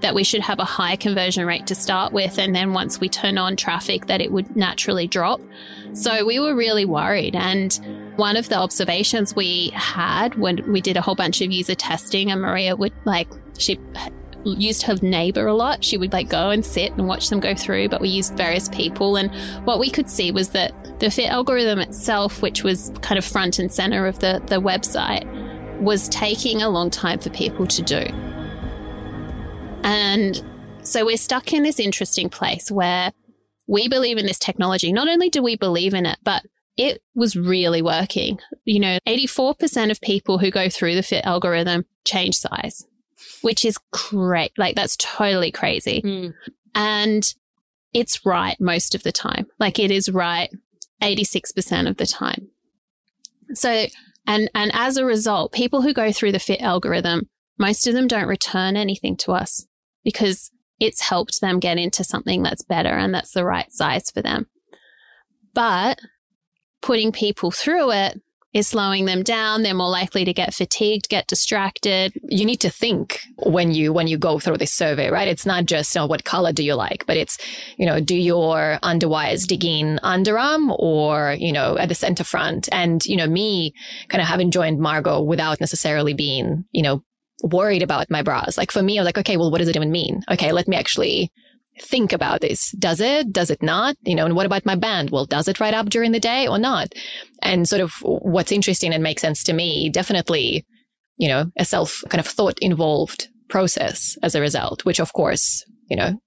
that 0.00 0.14
we 0.14 0.22
should 0.22 0.40
have 0.40 0.60
a 0.60 0.64
high 0.64 0.94
conversion 0.94 1.44
rate 1.44 1.66
to 1.66 1.74
start 1.74 2.12
with. 2.12 2.38
And 2.38 2.54
then 2.54 2.72
once 2.72 3.00
we 3.00 3.08
turn 3.08 3.36
on 3.36 3.56
traffic, 3.56 4.06
that 4.06 4.20
it 4.20 4.30
would 4.30 4.54
naturally 4.54 5.08
drop. 5.08 5.40
So 5.92 6.24
we 6.24 6.38
were 6.38 6.54
really 6.54 6.84
worried. 6.84 7.34
And 7.34 7.97
one 8.18 8.36
of 8.36 8.48
the 8.48 8.56
observations 8.56 9.36
we 9.36 9.70
had 9.74 10.34
when 10.34 10.72
we 10.72 10.80
did 10.80 10.96
a 10.96 11.00
whole 11.00 11.14
bunch 11.14 11.40
of 11.40 11.52
user 11.52 11.76
testing, 11.76 12.32
and 12.32 12.42
Maria 12.42 12.74
would 12.74 12.92
like, 13.04 13.28
she 13.58 13.78
used 14.44 14.82
her 14.82 14.96
neighbor 15.02 15.46
a 15.46 15.54
lot. 15.54 15.84
She 15.84 15.96
would 15.96 16.12
like 16.12 16.28
go 16.28 16.50
and 16.50 16.66
sit 16.66 16.90
and 16.92 17.06
watch 17.06 17.28
them 17.28 17.38
go 17.38 17.54
through, 17.54 17.88
but 17.90 18.00
we 18.00 18.08
used 18.08 18.36
various 18.36 18.68
people. 18.70 19.16
And 19.16 19.32
what 19.64 19.78
we 19.78 19.88
could 19.88 20.10
see 20.10 20.32
was 20.32 20.48
that 20.48 20.98
the 20.98 21.12
fit 21.12 21.30
algorithm 21.30 21.78
itself, 21.78 22.42
which 22.42 22.64
was 22.64 22.92
kind 23.02 23.18
of 23.18 23.24
front 23.24 23.60
and 23.60 23.72
center 23.72 24.08
of 24.08 24.18
the, 24.18 24.42
the 24.46 24.60
website, 24.60 25.24
was 25.80 26.08
taking 26.08 26.60
a 26.60 26.68
long 26.68 26.90
time 26.90 27.20
for 27.20 27.30
people 27.30 27.68
to 27.68 27.82
do. 27.82 28.00
And 29.84 30.42
so 30.82 31.06
we're 31.06 31.18
stuck 31.18 31.52
in 31.52 31.62
this 31.62 31.78
interesting 31.78 32.30
place 32.30 32.68
where 32.68 33.12
we 33.68 33.86
believe 33.86 34.18
in 34.18 34.26
this 34.26 34.40
technology. 34.40 34.92
Not 34.92 35.06
only 35.06 35.30
do 35.30 35.40
we 35.40 35.54
believe 35.54 35.94
in 35.94 36.04
it, 36.04 36.18
but 36.24 36.42
it 36.78 37.02
was 37.14 37.36
really 37.36 37.82
working. 37.82 38.38
You 38.64 38.78
know, 38.78 38.98
84% 39.06 39.90
of 39.90 40.00
people 40.00 40.38
who 40.38 40.50
go 40.50 40.70
through 40.70 40.94
the 40.94 41.02
fit 41.02 41.26
algorithm 41.26 41.84
change 42.04 42.36
size, 42.36 42.86
which 43.42 43.64
is 43.64 43.76
great. 43.90 44.52
Like 44.56 44.76
that's 44.76 44.96
totally 44.96 45.50
crazy. 45.50 46.00
Mm. 46.00 46.34
And 46.74 47.34
it's 47.92 48.24
right 48.24 48.56
most 48.60 48.94
of 48.94 49.02
the 49.02 49.10
time. 49.10 49.48
Like 49.58 49.80
it 49.80 49.90
is 49.90 50.08
right 50.08 50.50
86% 51.02 51.90
of 51.90 51.96
the 51.96 52.06
time. 52.06 52.48
So, 53.54 53.86
and, 54.26 54.48
and 54.54 54.70
as 54.72 54.96
a 54.96 55.04
result, 55.04 55.52
people 55.52 55.82
who 55.82 55.92
go 55.92 56.12
through 56.12 56.32
the 56.32 56.38
fit 56.38 56.60
algorithm, 56.60 57.28
most 57.58 57.88
of 57.88 57.94
them 57.94 58.06
don't 58.06 58.28
return 58.28 58.76
anything 58.76 59.16
to 59.18 59.32
us 59.32 59.66
because 60.04 60.52
it's 60.78 61.00
helped 61.00 61.40
them 61.40 61.58
get 61.58 61.76
into 61.76 62.04
something 62.04 62.44
that's 62.44 62.62
better 62.62 62.90
and 62.90 63.12
that's 63.12 63.32
the 63.32 63.44
right 63.44 63.72
size 63.72 64.12
for 64.12 64.22
them. 64.22 64.46
But 65.54 65.98
putting 66.80 67.12
people 67.12 67.50
through 67.50 67.92
it 67.92 68.20
is 68.54 68.68
slowing 68.68 69.04
them 69.04 69.22
down. 69.22 69.62
They're 69.62 69.74
more 69.74 69.90
likely 69.90 70.24
to 70.24 70.32
get 70.32 70.54
fatigued, 70.54 71.08
get 71.08 71.26
distracted. 71.26 72.12
You 72.28 72.44
need 72.44 72.60
to 72.60 72.70
think 72.70 73.20
when 73.36 73.72
you 73.72 73.92
when 73.92 74.06
you 74.06 74.16
go 74.16 74.38
through 74.38 74.56
this 74.56 74.72
survey, 74.72 75.10
right? 75.10 75.28
It's 75.28 75.44
not 75.44 75.66
just 75.66 75.94
you 75.94 76.00
know, 76.00 76.06
what 76.06 76.24
color 76.24 76.52
do 76.52 76.64
you 76.64 76.74
like, 76.74 77.04
but 77.06 77.16
it's 77.16 77.38
you 77.76 77.84
know 77.84 78.00
do 78.00 78.16
your 78.16 78.78
underwires 78.82 79.46
dig 79.46 79.64
in 79.64 80.00
underarm 80.02 80.74
or 80.78 81.36
you 81.38 81.52
know 81.52 81.76
at 81.76 81.88
the 81.88 81.94
center 81.94 82.24
front. 82.24 82.68
And 82.72 83.04
you 83.04 83.16
know 83.16 83.26
me 83.26 83.74
kind 84.08 84.22
of 84.22 84.28
having 84.28 84.50
joined 84.50 84.80
Margot 84.80 85.22
without 85.22 85.60
necessarily 85.60 86.14
being 86.14 86.64
you 86.72 86.82
know 86.82 87.02
worried 87.42 87.82
about 87.82 88.10
my 88.10 88.22
bras. 88.22 88.56
Like 88.56 88.72
for 88.72 88.82
me, 88.82 88.98
I 88.98 89.02
was 89.02 89.06
like, 89.06 89.18
okay, 89.18 89.36
well, 89.36 89.50
what 89.50 89.58
does 89.58 89.68
it 89.68 89.76
even 89.76 89.92
mean? 89.92 90.22
Okay, 90.30 90.52
let 90.52 90.66
me 90.66 90.76
actually 90.76 91.30
think 91.80 92.12
about 92.12 92.40
this. 92.40 92.72
Does 92.72 93.00
it? 93.00 93.32
Does 93.32 93.50
it 93.50 93.62
not? 93.62 93.96
You 94.02 94.14
know, 94.14 94.26
and 94.26 94.34
what 94.36 94.46
about 94.46 94.66
my 94.66 94.74
band? 94.74 95.10
Well, 95.10 95.26
does 95.26 95.48
it 95.48 95.60
write 95.60 95.74
up 95.74 95.88
during 95.88 96.12
the 96.12 96.20
day 96.20 96.46
or 96.46 96.58
not? 96.58 96.92
And 97.42 97.68
sort 97.68 97.80
of 97.80 97.94
what's 98.02 98.52
interesting 98.52 98.92
and 98.92 99.02
makes 99.02 99.22
sense 99.22 99.42
to 99.44 99.52
me, 99.52 99.90
definitely, 99.90 100.66
you 101.16 101.28
know, 101.28 101.50
a 101.56 101.64
self 101.64 102.02
kind 102.08 102.20
of 102.20 102.26
thought 102.26 102.58
involved 102.60 103.28
process 103.48 104.16
as 104.22 104.34
a 104.34 104.40
result, 104.40 104.84
which 104.84 105.00
of 105.00 105.12
course, 105.12 105.64
you 105.88 105.96
know, 105.96 106.20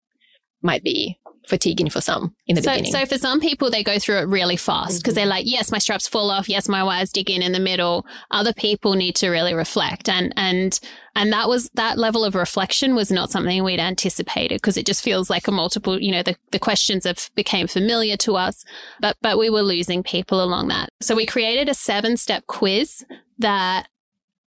might 0.62 0.84
be 0.84 1.17
fatiguing 1.48 1.89
for 1.89 2.01
some 2.01 2.36
in 2.48 2.55
the 2.55 2.62
so, 2.62 2.71
beginning. 2.71 2.91
So 2.91 3.05
for 3.05 3.17
some 3.17 3.39
people, 3.39 3.69
they 3.69 3.83
go 3.83 4.00
through 4.00 4.17
it 4.17 4.27
really 4.27 4.57
fast 4.57 5.01
because 5.01 5.13
mm-hmm. 5.13 5.15
they're 5.15 5.25
like, 5.25 5.45
yes, 5.48 5.71
my 5.71 5.77
straps 5.77 6.07
fall 6.07 6.29
off. 6.29 6.48
Yes, 6.48 6.69
my 6.69 6.83
wires 6.83 7.12
dig 7.12 7.29
in 7.29 7.41
in 7.41 7.51
the 7.51 7.60
middle. 7.60 8.05
Other 8.31 8.53
people 8.53 8.93
need 8.93 9.15
to 9.17 9.29
really 9.29 9.53
reflect. 9.53 10.10
And, 10.10 10.33
and, 10.38 10.79
and 11.15 11.31
that 11.33 11.50
was, 11.50 11.69
that 11.74 11.98
level 11.98 12.24
of 12.24 12.36
reflection 12.36 12.95
was 12.95 13.12
not 13.12 13.31
something 13.31 13.63
we'd 13.63 13.79
anticipated 13.79 14.55
because 14.55 14.77
it 14.77 14.86
just 14.86 15.03
feels 15.03 15.29
like 15.29 15.48
a 15.48 15.51
multiple, 15.51 16.01
you 16.01 16.12
know, 16.12 16.24
the, 16.24 16.36
the 16.51 16.60
questions 16.60 17.05
have 17.05 17.29
became 17.36 17.67
familiar 17.67 18.17
to 18.17 18.36
us, 18.36 18.63
but, 19.00 19.17
but 19.21 19.38
we 19.38 19.50
were 19.50 19.63
losing 19.63 20.03
people 20.03 20.43
along 20.43 20.67
that. 20.69 20.89
So 21.01 21.15
we 21.15 21.25
created 21.25 21.69
a 21.69 21.74
seven 21.74 22.17
step 22.17 22.48
quiz 22.48 23.05
that 23.39 23.88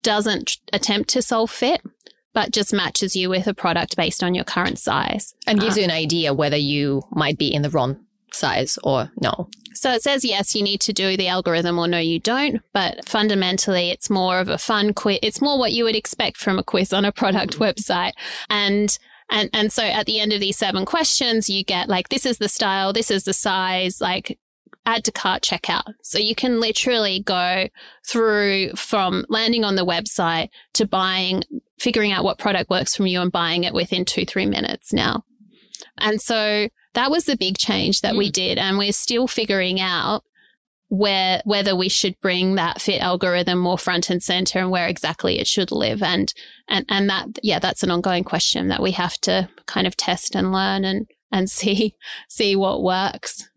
doesn't 0.02 0.56
attempt 0.72 1.10
to 1.10 1.22
solve 1.22 1.50
fit 1.50 1.82
but 2.32 2.52
just 2.52 2.72
matches 2.72 3.16
you 3.16 3.28
with 3.28 3.46
a 3.46 3.54
product 3.54 3.96
based 3.96 4.22
on 4.22 4.34
your 4.34 4.44
current 4.44 4.78
size 4.78 5.34
and 5.46 5.60
gives 5.60 5.76
uh, 5.76 5.80
you 5.80 5.84
an 5.84 5.90
idea 5.90 6.34
whether 6.34 6.56
you 6.56 7.02
might 7.10 7.38
be 7.38 7.52
in 7.52 7.62
the 7.62 7.70
wrong 7.70 8.04
size 8.32 8.78
or 8.84 9.10
no? 9.20 9.48
So 9.72 9.92
it 9.92 10.02
says 10.02 10.24
yes, 10.24 10.54
you 10.54 10.62
need 10.62 10.80
to 10.82 10.92
do 10.92 11.16
the 11.16 11.28
algorithm, 11.28 11.78
or 11.78 11.88
no, 11.88 11.98
you 11.98 12.18
don't. 12.18 12.60
But 12.72 13.08
fundamentally, 13.08 13.90
it's 13.90 14.10
more 14.10 14.38
of 14.38 14.48
a 14.48 14.58
fun 14.58 14.94
quiz. 14.94 15.20
It's 15.22 15.40
more 15.40 15.58
what 15.58 15.72
you 15.72 15.84
would 15.84 15.96
expect 15.96 16.36
from 16.36 16.58
a 16.58 16.64
quiz 16.64 16.92
on 16.92 17.04
a 17.04 17.12
product 17.12 17.58
website. 17.58 18.12
And 18.48 18.96
and 19.30 19.48
and 19.52 19.72
so 19.72 19.82
at 19.82 20.06
the 20.06 20.18
end 20.20 20.32
of 20.32 20.40
these 20.40 20.58
seven 20.58 20.84
questions, 20.84 21.48
you 21.48 21.64
get 21.64 21.88
like 21.88 22.08
this 22.08 22.26
is 22.26 22.38
the 22.38 22.48
style, 22.48 22.92
this 22.92 23.10
is 23.10 23.24
the 23.24 23.32
size, 23.32 24.00
like 24.00 24.38
add 24.86 25.04
to 25.04 25.12
cart 25.12 25.42
checkout. 25.42 25.94
So 26.02 26.18
you 26.18 26.34
can 26.34 26.58
literally 26.58 27.20
go 27.20 27.68
through 28.06 28.72
from 28.74 29.24
landing 29.28 29.64
on 29.64 29.76
the 29.76 29.86
website 29.86 30.48
to 30.74 30.86
buying, 30.86 31.44
figuring 31.80 32.12
out 32.12 32.24
what 32.24 32.38
product 32.38 32.70
works 32.70 32.94
from 32.94 33.06
you 33.06 33.20
and 33.20 33.32
buying 33.32 33.64
it 33.64 33.72
within 33.72 34.04
two, 34.04 34.26
three 34.26 34.46
minutes 34.46 34.92
now. 34.92 35.24
And 35.98 36.20
so 36.20 36.68
that 36.94 37.10
was 37.10 37.24
the 37.24 37.36
big 37.36 37.56
change 37.56 38.02
that 38.02 38.14
mm. 38.14 38.18
we 38.18 38.30
did. 38.30 38.58
And 38.58 38.78
we're 38.78 38.92
still 38.92 39.26
figuring 39.26 39.80
out 39.80 40.22
where 40.88 41.40
whether 41.44 41.74
we 41.74 41.88
should 41.88 42.20
bring 42.20 42.56
that 42.56 42.80
fit 42.80 43.00
algorithm 43.00 43.58
more 43.58 43.78
front 43.78 44.10
and 44.10 44.22
center 44.22 44.58
and 44.58 44.72
where 44.72 44.88
exactly 44.88 45.38
it 45.38 45.46
should 45.46 45.70
live 45.70 46.02
and 46.02 46.34
and 46.68 46.84
and 46.88 47.08
that 47.08 47.28
yeah 47.44 47.60
that's 47.60 47.84
an 47.84 47.92
ongoing 47.92 48.24
question 48.24 48.66
that 48.66 48.82
we 48.82 48.90
have 48.90 49.16
to 49.16 49.48
kind 49.66 49.86
of 49.86 49.96
test 49.96 50.34
and 50.34 50.50
learn 50.50 50.84
and 50.84 51.06
and 51.30 51.48
see 51.58 51.94
see 52.28 52.56
what 52.56 52.82
works 52.82 53.48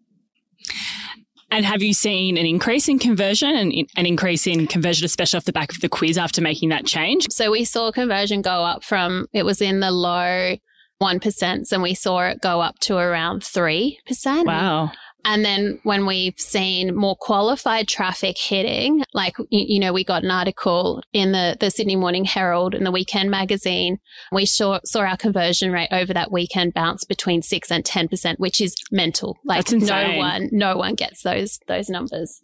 and 1.53 1.65
have 1.65 1.81
you 1.81 1.93
seen 1.93 2.38
an 2.38 2.45
increase 2.45 2.88
in 2.88 3.00
conversion 3.00 3.50
and 3.55 3.74
an 3.95 4.05
increase 4.05 4.48
in 4.48 4.67
conversion, 4.67 5.05
especially 5.05 5.38
off 5.38 5.45
the 5.45 5.53
back 5.53 5.72
of 5.72 5.81
the 5.81 5.89
quiz 5.89 6.17
after 6.17 6.41
making 6.41 6.69
that 6.69 6.86
change? 6.86 7.27
So 7.29 7.51
we 7.51 7.63
saw 7.63 7.91
conversion 7.91 8.41
go 8.41 8.63
up 8.63 8.83
from, 8.83 9.27
it 9.33 9.43
was 9.43 9.62
in 9.62 9.79
the 9.79 9.91
low 9.91 10.57
1%, 11.01 11.72
and 11.72 11.83
we 11.83 11.93
saw 11.93 12.22
it 12.27 12.41
go 12.41 12.62
up 12.62 12.79
to 12.79 12.98
around 12.98 13.41
3%. 13.41 14.45
Wow. 14.45 14.91
And 15.25 15.46
then 15.46 15.80
when 15.84 16.06
we've 16.06 16.38
seen 16.38 16.96
more 16.96 17.15
qualified 17.15 17.88
traffic 17.88 18.38
hitting, 18.38 19.03
like, 19.13 19.38
you, 19.50 19.80
know, 19.80 19.94
we 19.94 20.03
got 20.03 20.24
an 20.24 20.32
article 20.32 21.01
in 21.13 21.32
the, 21.32 21.56
the 21.60 21.72
Sydney 21.72 21.96
Morning 21.96 22.25
Herald 22.25 22.75
and 22.75 22.86
the 22.86 22.92
Weekend 22.92 23.32
magazine. 23.32 24.00
We 24.32 24.46
saw, 24.46 24.80
saw 24.84 25.01
our 25.01 25.18
conversion 25.18 25.72
rate 25.72 25.89
over 25.92 26.13
that 26.13 26.32
weekend 26.32 26.74
bounce 26.74 27.06
between 27.06 27.42
six 27.42 27.72
and 27.72 27.84
10%, 27.84 28.38
which 28.38 28.60
is 28.60 28.75
mental. 28.92 29.38
Like 29.46 29.72
no 29.72 30.18
one, 30.18 30.50
no 30.51 30.75
one 30.75 30.96
gets 30.96 31.24
those, 31.24 31.60
those 31.68 31.89
numbers. 31.89 32.42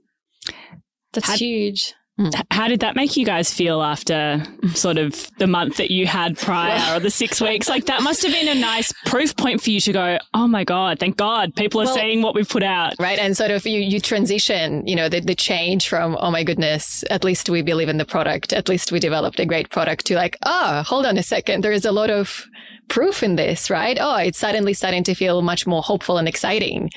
That's 1.12 1.28
Had, 1.28 1.40
huge. 1.40 1.94
Hmm. 2.20 2.32
How 2.52 2.68
did 2.68 2.82
that 2.82 2.98
make 2.98 3.16
you 3.16 3.26
guys 3.26 3.54
feel 3.54 3.82
after 3.82 4.44
sort 4.74 4.98
of 4.98 5.32
the 5.38 5.48
month 5.48 5.78
that 5.78 5.90
you 5.90 6.06
had 6.06 6.38
prior 6.38 6.98
or 6.98 7.00
the 7.00 7.10
six 7.10 7.40
weeks? 7.50 7.70
Like 7.70 7.86
that 7.86 8.04
must 8.04 8.24
have 8.24 8.34
been 8.34 8.50
a 8.50 8.60
nice 8.60 8.92
proof 9.06 9.38
point 9.38 9.62
for 9.62 9.70
you 9.70 9.80
to 9.80 9.94
go, 9.94 10.18
oh 10.34 10.46
my 10.46 10.66
God, 10.66 11.00
thank 11.00 11.16
God 11.16 11.56
people 11.56 11.80
are 11.80 11.86
well, 11.86 11.96
seeing 11.96 12.22
what 12.22 12.36
we've 12.36 12.50
put 12.50 12.62
out. 12.62 12.96
Right. 13.00 13.18
And 13.18 13.38
sort 13.38 13.52
of 13.52 13.66
you, 13.66 13.80
you 13.80 14.02
transition, 14.02 14.86
you 14.86 14.98
know, 14.98 15.08
the, 15.08 15.22
the 15.22 15.34
change 15.34 15.88
from, 15.88 16.18
oh 16.20 16.30
my 16.30 16.44
goodness, 16.44 17.06
at 17.10 17.24
least 17.24 17.50
we 17.50 17.62
believe 17.62 17.88
in 17.88 17.96
the 17.96 18.06
product. 18.06 18.52
At 18.52 18.68
least 18.68 18.92
we 18.92 19.00
developed 19.00 19.40
a 19.40 19.46
great 19.46 19.70
product 19.70 20.06
to 20.08 20.16
like, 20.16 20.36
oh, 20.46 20.84
hold 20.86 21.06
on 21.06 21.18
a 21.18 21.24
second. 21.24 21.64
There 21.64 21.72
is 21.72 21.86
a 21.86 21.94
lot 21.94 22.10
of 22.10 22.46
proof 22.90 23.24
in 23.24 23.38
this, 23.38 23.70
right? 23.70 23.98
Oh, 24.02 24.18
it's 24.18 24.38
suddenly 24.38 24.74
starting 24.74 25.06
to 25.06 25.14
feel 25.14 25.42
much 25.42 25.66
more 25.66 25.82
hopeful 25.82 26.18
and 26.18 26.28
exciting. 26.28 26.90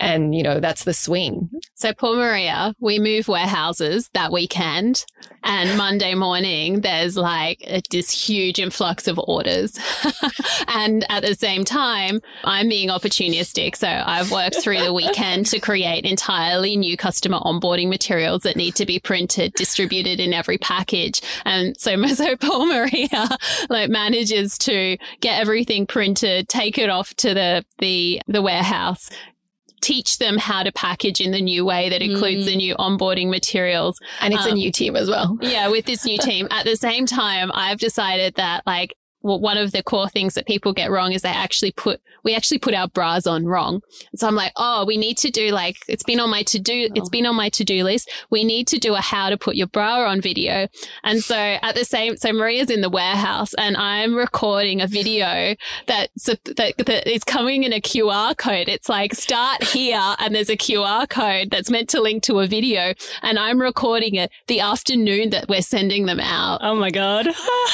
And, 0.00 0.34
you 0.34 0.42
know, 0.42 0.60
that's 0.60 0.84
the 0.84 0.94
swing. 0.94 1.50
So, 1.74 1.92
Paul 1.92 2.16
Maria, 2.16 2.74
we 2.80 2.98
move 2.98 3.28
warehouses 3.28 4.08
that 4.14 4.32
weekend. 4.32 5.04
And 5.42 5.78
Monday 5.78 6.14
morning, 6.14 6.80
there's 6.82 7.16
like 7.16 7.62
a, 7.66 7.80
this 7.90 8.10
huge 8.10 8.58
influx 8.58 9.08
of 9.08 9.18
orders. 9.18 9.78
and 10.68 11.04
at 11.10 11.22
the 11.22 11.34
same 11.34 11.64
time, 11.64 12.20
I'm 12.44 12.68
being 12.68 12.90
opportunistic. 12.90 13.76
So, 13.76 13.88
I've 13.88 14.30
worked 14.30 14.60
through 14.60 14.82
the 14.82 14.92
weekend 14.92 15.46
to 15.46 15.58
create 15.58 16.04
entirely 16.04 16.76
new 16.76 16.96
customer 16.96 17.38
onboarding 17.38 17.88
materials 17.88 18.42
that 18.42 18.56
need 18.56 18.76
to 18.76 18.86
be 18.86 19.00
printed, 19.00 19.52
distributed 19.54 20.20
in 20.20 20.32
every 20.32 20.58
package. 20.58 21.20
And 21.44 21.76
so, 21.78 22.06
so 22.14 22.36
Paul 22.36 22.66
Maria 22.66 23.28
like 23.68 23.90
manages 23.90 24.58
to 24.58 24.96
get 25.20 25.40
everything 25.40 25.86
printed, 25.86 26.48
take 26.48 26.78
it 26.78 26.88
off 26.88 27.14
to 27.14 27.34
the, 27.34 27.64
the, 27.78 28.22
the 28.28 28.42
warehouse, 28.42 29.10
teach 29.80 30.18
them 30.18 30.38
how 30.38 30.62
to 30.62 30.72
package 30.72 31.20
in 31.20 31.30
the 31.30 31.40
new 31.40 31.64
way 31.64 31.88
that 31.88 32.02
includes 32.02 32.42
mm. 32.42 32.46
the 32.46 32.56
new 32.56 32.74
onboarding 32.76 33.30
materials. 33.30 33.98
And 34.20 34.34
it's 34.34 34.44
um, 34.44 34.52
a 34.52 34.54
new 34.54 34.72
team 34.72 34.96
as 34.96 35.08
well. 35.08 35.38
Yeah, 35.40 35.68
with 35.68 35.86
this 35.86 36.04
new 36.04 36.18
team. 36.22 36.48
At 36.50 36.64
the 36.64 36.76
same 36.76 37.06
time, 37.06 37.50
I've 37.54 37.78
decided 37.78 38.34
that 38.34 38.66
like 38.66 38.94
well, 39.28 39.40
one 39.40 39.58
of 39.58 39.72
the 39.72 39.82
core 39.82 40.08
things 40.08 40.32
that 40.34 40.46
people 40.46 40.72
get 40.72 40.90
wrong 40.90 41.12
is 41.12 41.20
they 41.20 41.28
actually 41.28 41.70
put 41.72 42.00
we 42.24 42.34
actually 42.34 42.58
put 42.58 42.74
our 42.74 42.88
bras 42.88 43.26
on 43.26 43.44
wrong. 43.46 43.82
So 44.16 44.26
I'm 44.26 44.34
like, 44.34 44.52
oh, 44.56 44.84
we 44.86 44.96
need 44.96 45.18
to 45.18 45.30
do 45.30 45.50
like 45.50 45.76
it's 45.86 46.02
been 46.02 46.18
on 46.18 46.30
my 46.30 46.42
to 46.44 46.58
do 46.58 46.88
it's 46.94 47.10
been 47.10 47.26
on 47.26 47.36
my 47.36 47.50
to 47.50 47.64
do 47.64 47.84
list. 47.84 48.10
We 48.30 48.42
need 48.42 48.66
to 48.68 48.78
do 48.78 48.94
a 48.94 49.00
how 49.00 49.28
to 49.28 49.36
put 49.36 49.54
your 49.54 49.66
bra 49.66 50.08
on 50.08 50.20
video. 50.20 50.68
And 51.04 51.22
so 51.22 51.36
at 51.36 51.74
the 51.74 51.84
same 51.84 52.16
so 52.16 52.32
Maria's 52.32 52.70
in 52.70 52.80
the 52.80 52.88
warehouse 52.88 53.52
and 53.54 53.76
I'm 53.76 54.14
recording 54.14 54.80
a 54.80 54.86
video 54.86 55.54
that 55.86 56.08
that, 56.56 56.74
that 56.78 57.06
is 57.06 57.22
coming 57.22 57.64
in 57.64 57.72
a 57.74 57.80
QR 57.80 58.36
code. 58.36 58.68
It's 58.68 58.88
like 58.88 59.14
start 59.14 59.62
here 59.62 60.16
and 60.18 60.34
there's 60.34 60.50
a 60.50 60.56
QR 60.56 61.06
code 61.08 61.50
that's 61.50 61.70
meant 61.70 61.90
to 61.90 62.00
link 62.00 62.22
to 62.24 62.40
a 62.40 62.46
video 62.46 62.94
and 63.22 63.38
I'm 63.38 63.60
recording 63.60 64.14
it 64.14 64.30
the 64.46 64.60
afternoon 64.60 65.30
that 65.30 65.50
we're 65.50 65.60
sending 65.60 66.06
them 66.06 66.20
out. 66.20 66.60
Oh 66.62 66.74
my 66.74 66.90
god. 66.90 67.26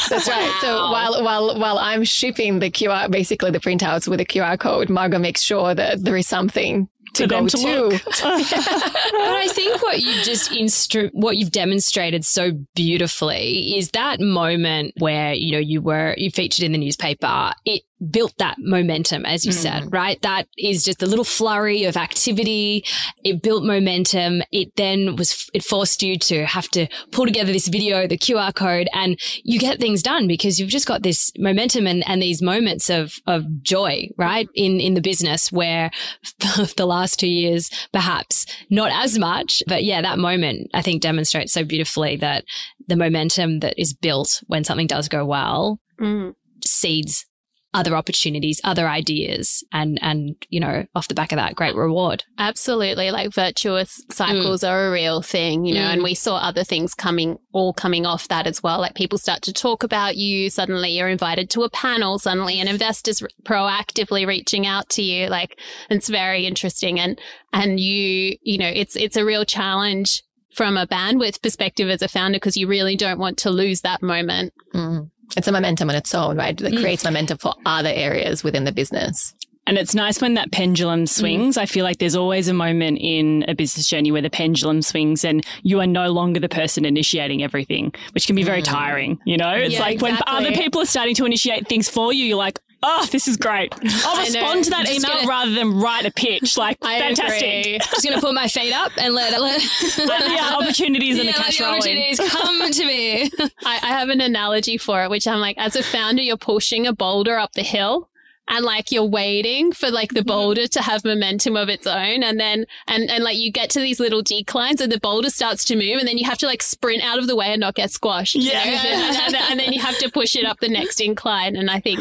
that's 0.08 0.28
right. 0.28 0.58
So 0.60 0.90
while 0.90 1.22
while 1.22 1.43
while 1.44 1.58
while 1.58 1.78
I'm 1.78 2.04
shipping 2.04 2.58
the 2.58 2.70
QR, 2.70 3.10
basically 3.10 3.50
the 3.50 3.60
printouts 3.60 4.08
with 4.08 4.18
the 4.18 4.24
QR 4.24 4.58
code, 4.58 4.88
Margot 4.88 5.18
makes 5.18 5.42
sure 5.42 5.74
that 5.74 6.04
there 6.04 6.16
is 6.16 6.26
something 6.26 6.88
to 7.14 7.26
go 7.26 7.46
to. 7.46 7.56
to. 7.56 7.88
but 8.04 8.14
I 8.14 9.48
think 9.50 9.82
what 9.82 10.00
you 10.00 10.22
just 10.22 10.50
instru- 10.50 11.10
what 11.12 11.36
you've 11.36 11.52
demonstrated 11.52 12.24
so 12.24 12.52
beautifully 12.74 13.76
is 13.76 13.90
that 13.90 14.20
moment 14.20 14.94
where 14.98 15.32
you 15.32 15.52
know 15.52 15.58
you 15.58 15.80
were 15.80 16.14
you 16.16 16.30
featured 16.30 16.64
in 16.64 16.72
the 16.72 16.78
newspaper. 16.78 17.52
It 17.64 17.82
built 18.10 18.34
that 18.38 18.56
momentum, 18.58 19.24
as 19.24 19.44
you 19.44 19.52
mm. 19.52 19.56
said, 19.56 19.92
right? 19.92 20.20
That 20.22 20.48
is 20.58 20.84
just 20.84 21.02
a 21.02 21.06
little 21.06 21.24
flurry 21.24 21.84
of 21.84 21.96
activity. 21.96 22.84
It 23.24 23.42
built 23.42 23.64
momentum. 23.64 24.42
It 24.52 24.74
then 24.76 25.16
was, 25.16 25.48
it 25.54 25.64
forced 25.64 26.02
you 26.02 26.18
to 26.18 26.46
have 26.46 26.68
to 26.70 26.86
pull 27.12 27.26
together 27.26 27.52
this 27.52 27.68
video, 27.68 28.06
the 28.06 28.18
QR 28.18 28.54
code, 28.54 28.88
and 28.92 29.18
you 29.42 29.58
get 29.58 29.78
things 29.78 30.02
done 30.02 30.28
because 30.28 30.58
you've 30.58 30.70
just 30.70 30.86
got 30.86 31.02
this 31.02 31.30
momentum 31.38 31.86
and, 31.86 32.06
and 32.08 32.22
these 32.22 32.42
moments 32.42 32.90
of, 32.90 33.14
of 33.26 33.62
joy, 33.62 34.08
right? 34.16 34.48
In, 34.54 34.80
in 34.80 34.94
the 34.94 35.00
business 35.00 35.50
where 35.52 35.90
the 36.76 36.86
last 36.86 37.18
two 37.18 37.28
years, 37.28 37.70
perhaps 37.92 38.46
not 38.70 38.90
as 38.92 39.18
much, 39.18 39.62
but 39.66 39.84
yeah, 39.84 40.02
that 40.02 40.18
moment 40.18 40.70
I 40.74 40.82
think 40.82 41.02
demonstrates 41.02 41.52
so 41.52 41.64
beautifully 41.64 42.16
that 42.16 42.44
the 42.86 42.96
momentum 42.96 43.60
that 43.60 43.74
is 43.78 43.94
built 43.94 44.42
when 44.46 44.64
something 44.64 44.86
does 44.86 45.08
go 45.08 45.24
well 45.24 45.78
mm. 46.00 46.34
seeds 46.64 47.26
other 47.74 47.96
opportunities, 47.96 48.60
other 48.64 48.88
ideas, 48.88 49.64
and 49.72 49.98
and 50.00 50.36
you 50.48 50.60
know, 50.60 50.86
off 50.94 51.08
the 51.08 51.14
back 51.14 51.32
of 51.32 51.36
that, 51.36 51.56
great 51.56 51.74
reward. 51.74 52.24
Absolutely, 52.38 53.10
like 53.10 53.34
virtuous 53.34 54.02
cycles 54.10 54.62
mm. 54.62 54.68
are 54.68 54.86
a 54.86 54.92
real 54.92 55.20
thing, 55.20 55.66
you 55.66 55.74
know, 55.74 55.80
mm. 55.80 55.92
and 55.92 56.02
we 56.02 56.14
saw 56.14 56.36
other 56.36 56.64
things 56.64 56.94
coming, 56.94 57.36
all 57.52 57.72
coming 57.74 58.06
off 58.06 58.28
that 58.28 58.46
as 58.46 58.62
well. 58.62 58.78
Like 58.78 58.94
people 58.94 59.18
start 59.18 59.42
to 59.42 59.52
talk 59.52 59.82
about 59.82 60.16
you. 60.16 60.48
Suddenly, 60.48 60.90
you're 60.90 61.08
invited 61.08 61.50
to 61.50 61.64
a 61.64 61.70
panel. 61.70 62.18
Suddenly, 62.18 62.60
an 62.60 62.68
investor's 62.68 63.22
proactively 63.42 64.26
reaching 64.26 64.66
out 64.66 64.88
to 64.90 65.02
you. 65.02 65.26
Like 65.26 65.58
it's 65.90 66.08
very 66.08 66.46
interesting, 66.46 67.00
and 67.00 67.20
and 67.52 67.80
you, 67.80 68.36
you 68.42 68.56
know, 68.56 68.70
it's 68.72 68.96
it's 68.96 69.16
a 69.16 69.24
real 69.24 69.44
challenge 69.44 70.22
from 70.54 70.76
a 70.76 70.86
bandwidth 70.86 71.42
perspective 71.42 71.88
as 71.88 72.00
a 72.00 72.06
founder 72.06 72.36
because 72.36 72.56
you 72.56 72.68
really 72.68 72.94
don't 72.94 73.18
want 73.18 73.36
to 73.38 73.50
lose 73.50 73.80
that 73.80 74.00
moment. 74.00 74.54
Mm 74.72 75.10
it's 75.36 75.48
a 75.48 75.52
momentum 75.52 75.90
on 75.90 75.96
its 75.96 76.14
own, 76.14 76.36
right? 76.36 76.56
That 76.56 76.72
mm. 76.72 76.80
creates 76.80 77.04
momentum 77.04 77.38
for 77.38 77.54
other 77.66 77.90
areas 77.92 78.44
within 78.44 78.64
the 78.64 78.72
business. 78.72 79.34
And 79.66 79.78
it's 79.78 79.94
nice 79.94 80.20
when 80.20 80.34
that 80.34 80.52
pendulum 80.52 81.04
mm. 81.04 81.08
swings. 81.08 81.56
Mm. 81.56 81.62
I 81.62 81.66
feel 81.66 81.84
like 81.84 81.98
there's 81.98 82.16
always 82.16 82.48
a 82.48 82.54
moment 82.54 82.98
in 83.00 83.44
a 83.48 83.54
business 83.54 83.88
journey 83.88 84.12
where 84.12 84.22
the 84.22 84.30
pendulum 84.30 84.82
swings 84.82 85.24
and 85.24 85.44
you 85.62 85.80
are 85.80 85.86
no 85.86 86.10
longer 86.10 86.40
the 86.40 86.48
person 86.48 86.84
initiating 86.84 87.42
everything, 87.42 87.92
which 88.12 88.26
can 88.26 88.36
be 88.36 88.42
very 88.42 88.62
mm. 88.62 88.66
tiring. 88.66 89.18
You 89.24 89.36
know, 89.36 89.54
it's 89.54 89.74
yeah, 89.74 89.80
like 89.80 89.94
exactly. 89.94 90.12
when 90.12 90.22
other 90.26 90.52
people 90.52 90.82
are 90.82 90.86
starting 90.86 91.14
to 91.16 91.24
initiate 91.24 91.66
things 91.66 91.88
for 91.88 92.12
you, 92.12 92.24
you're 92.26 92.38
like, 92.38 92.60
oh, 92.84 93.08
this 93.10 93.26
is 93.26 93.38
great. 93.38 93.74
I'll 94.04 94.18
respond 94.18 94.64
to 94.64 94.70
that 94.70 94.90
email 94.90 95.10
gonna, 95.10 95.26
rather 95.26 95.52
than 95.52 95.80
write 95.80 96.04
a 96.04 96.12
pitch. 96.12 96.58
Like, 96.58 96.76
I 96.82 96.98
fantastic. 96.98 97.80
Just 97.80 98.04
going 98.04 98.14
to 98.14 98.20
put 98.20 98.34
my 98.34 98.46
feet 98.46 98.74
up 98.74 98.92
and 98.98 99.14
let, 99.14 99.40
let, 99.40 99.60
let 99.98 100.20
the 100.28 100.38
opportunities 100.60 101.18
and 101.18 101.26
yeah, 101.26 101.32
the 101.32 101.38
cash 101.38 101.58
the 101.58 101.64
opportunities 101.64 102.20
come 102.20 102.70
to 102.70 102.86
me. 102.86 103.30
I, 103.64 103.78
I 103.82 103.86
have 103.86 104.10
an 104.10 104.20
analogy 104.20 104.76
for 104.76 105.02
it, 105.02 105.10
which 105.10 105.26
I'm 105.26 105.40
like, 105.40 105.56
as 105.58 105.74
a 105.74 105.82
founder, 105.82 106.22
you're 106.22 106.36
pushing 106.36 106.86
a 106.86 106.92
boulder 106.92 107.38
up 107.38 107.52
the 107.54 107.62
hill 107.62 108.10
and 108.48 108.64
like 108.64 108.92
you're 108.92 109.04
waiting 109.04 109.72
for 109.72 109.90
like 109.90 110.10
the 110.10 110.20
mm-hmm. 110.20 110.28
boulder 110.28 110.66
to 110.66 110.82
have 110.82 111.04
momentum 111.04 111.56
of 111.56 111.68
its 111.68 111.86
own 111.86 112.22
and 112.22 112.38
then 112.38 112.66
and 112.86 113.10
and 113.10 113.24
like 113.24 113.36
you 113.36 113.50
get 113.50 113.70
to 113.70 113.80
these 113.80 114.00
little 114.00 114.22
declines 114.22 114.80
and 114.80 114.92
the 114.92 115.00
boulder 115.00 115.30
starts 115.30 115.64
to 115.64 115.76
move 115.76 115.98
and 115.98 116.06
then 116.06 116.18
you 116.18 116.24
have 116.24 116.38
to 116.38 116.46
like 116.46 116.62
sprint 116.62 117.02
out 117.02 117.18
of 117.18 117.26
the 117.26 117.36
way 117.36 117.46
and 117.46 117.60
not 117.60 117.74
get 117.74 117.90
squashed 117.90 118.36
yeah 118.36 118.62
and, 118.64 119.16
and, 119.16 119.36
and, 119.50 119.60
then 119.60 119.72
you 119.72 119.80
have 119.80 119.98
to 119.98 120.10
push 120.10 120.36
it 120.36 120.44
up 120.44 120.60
the 120.60 120.68
next 120.68 121.00
incline 121.00 121.56
and 121.56 121.70
i 121.70 121.80
think 121.80 122.00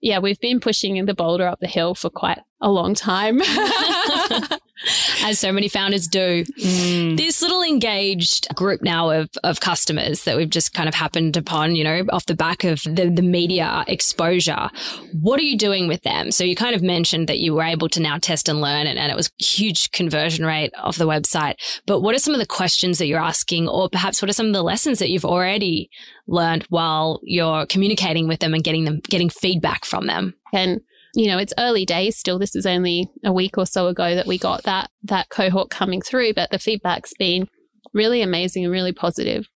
yeah 0.00 0.18
we've 0.18 0.40
been 0.40 0.60
pushing 0.60 1.04
the 1.06 1.14
boulder 1.14 1.46
up 1.46 1.60
the 1.60 1.66
hill 1.66 1.94
for 1.94 2.10
quite 2.10 2.38
a 2.60 2.70
long 2.70 2.94
time 2.94 3.40
as 5.24 5.38
so 5.38 5.52
many 5.52 5.68
founders 5.68 6.06
do. 6.06 6.44
Mm. 6.44 7.16
This 7.16 7.42
little 7.42 7.62
engaged 7.62 8.48
group 8.54 8.82
now 8.82 9.10
of, 9.10 9.30
of 9.44 9.60
customers 9.60 10.24
that 10.24 10.36
we've 10.36 10.50
just 10.50 10.74
kind 10.74 10.88
of 10.88 10.94
happened 10.94 11.36
upon, 11.36 11.76
you 11.76 11.84
know, 11.84 12.04
off 12.10 12.26
the 12.26 12.34
back 12.34 12.64
of 12.64 12.82
the, 12.82 13.10
the 13.10 13.22
media 13.22 13.84
exposure. 13.86 14.70
What 15.12 15.38
are 15.40 15.44
you 15.44 15.56
doing 15.56 15.88
with 15.88 16.02
them? 16.02 16.30
So 16.30 16.44
you 16.44 16.56
kind 16.56 16.74
of 16.74 16.82
mentioned 16.82 17.28
that 17.28 17.38
you 17.38 17.54
were 17.54 17.62
able 17.62 17.88
to 17.90 18.00
now 18.00 18.18
test 18.18 18.48
and 18.48 18.60
learn 18.60 18.86
and, 18.86 18.98
and 18.98 19.10
it 19.10 19.16
was 19.16 19.30
huge 19.38 19.90
conversion 19.92 20.44
rate 20.44 20.72
of 20.82 20.98
the 20.98 21.06
website. 21.06 21.54
But 21.86 22.00
what 22.00 22.14
are 22.14 22.20
some 22.20 22.34
of 22.34 22.40
the 22.40 22.46
questions 22.46 22.98
that 22.98 23.06
you're 23.06 23.20
asking 23.20 23.68
or 23.68 23.88
perhaps 23.88 24.20
what 24.22 24.28
are 24.28 24.34
some 24.34 24.46
of 24.46 24.52
the 24.52 24.62
lessons 24.62 24.98
that 24.98 25.10
you've 25.10 25.24
already 25.24 25.90
learned 26.26 26.64
while 26.64 27.20
you're 27.22 27.66
communicating 27.66 28.28
with 28.28 28.40
them 28.40 28.54
and 28.54 28.64
getting 28.64 28.84
them, 28.84 29.00
getting 29.08 29.30
feedback 29.30 29.84
from 29.84 30.06
them? 30.06 30.34
And 30.52 30.80
you 31.18 31.26
know, 31.26 31.38
it's 31.38 31.52
early 31.58 31.84
days 31.84 32.16
still. 32.16 32.38
This 32.38 32.54
is 32.54 32.64
only 32.64 33.10
a 33.24 33.32
week 33.32 33.58
or 33.58 33.66
so 33.66 33.88
ago 33.88 34.14
that 34.14 34.28
we 34.28 34.38
got 34.38 34.62
that 34.62 34.88
that 35.02 35.28
cohort 35.30 35.68
coming 35.68 36.00
through, 36.00 36.34
but 36.34 36.50
the 36.50 36.60
feedback's 36.60 37.12
been 37.18 37.48
really 37.92 38.22
amazing 38.22 38.64
and 38.64 38.72
really 38.72 38.92
positive. 38.92 39.48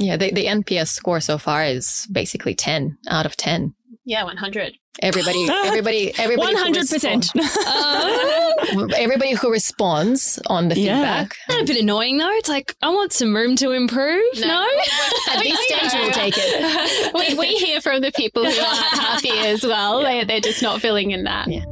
Yeah, 0.00 0.16
the, 0.16 0.32
the 0.32 0.46
NPS 0.46 0.88
score 0.88 1.20
so 1.20 1.38
far 1.38 1.64
is 1.64 2.08
basically 2.10 2.56
10 2.56 2.98
out 3.08 3.26
of 3.26 3.36
10. 3.36 3.75
Yeah, 4.06 4.22
100. 4.22 4.78
Everybody, 5.02 5.46
everybody, 5.50 6.18
everybody. 6.18 6.54
100%. 6.54 7.30
uh, 7.66 8.88
everybody 8.96 9.34
who 9.34 9.52
responds 9.52 10.40
on 10.46 10.68
the 10.68 10.80
yeah. 10.80 11.24
feedback. 11.24 11.36
That's 11.48 11.60
a 11.60 11.64
bit 11.74 11.82
annoying 11.82 12.16
though. 12.16 12.30
It's 12.30 12.48
like, 12.48 12.74
I 12.80 12.88
want 12.88 13.12
some 13.12 13.36
room 13.36 13.56
to 13.56 13.72
improve. 13.72 14.24
No. 14.36 14.46
no? 14.46 14.66
At 15.32 15.42
this 15.42 15.60
stage, 15.68 15.92
we'll 15.92 16.12
take 16.12 16.34
it. 16.38 17.12
we, 17.12 17.34
we 17.34 17.56
hear 17.56 17.82
from 17.82 18.00
the 18.00 18.10
people 18.12 18.42
who 18.46 18.58
aren't 18.58 18.98
happy 18.98 19.28
as 19.32 19.64
well. 19.64 20.00
Yeah. 20.00 20.20
They, 20.20 20.24
they're 20.24 20.40
just 20.40 20.62
not 20.62 20.80
filling 20.80 21.10
in 21.10 21.24
that. 21.24 21.48
Yeah. 21.48 21.66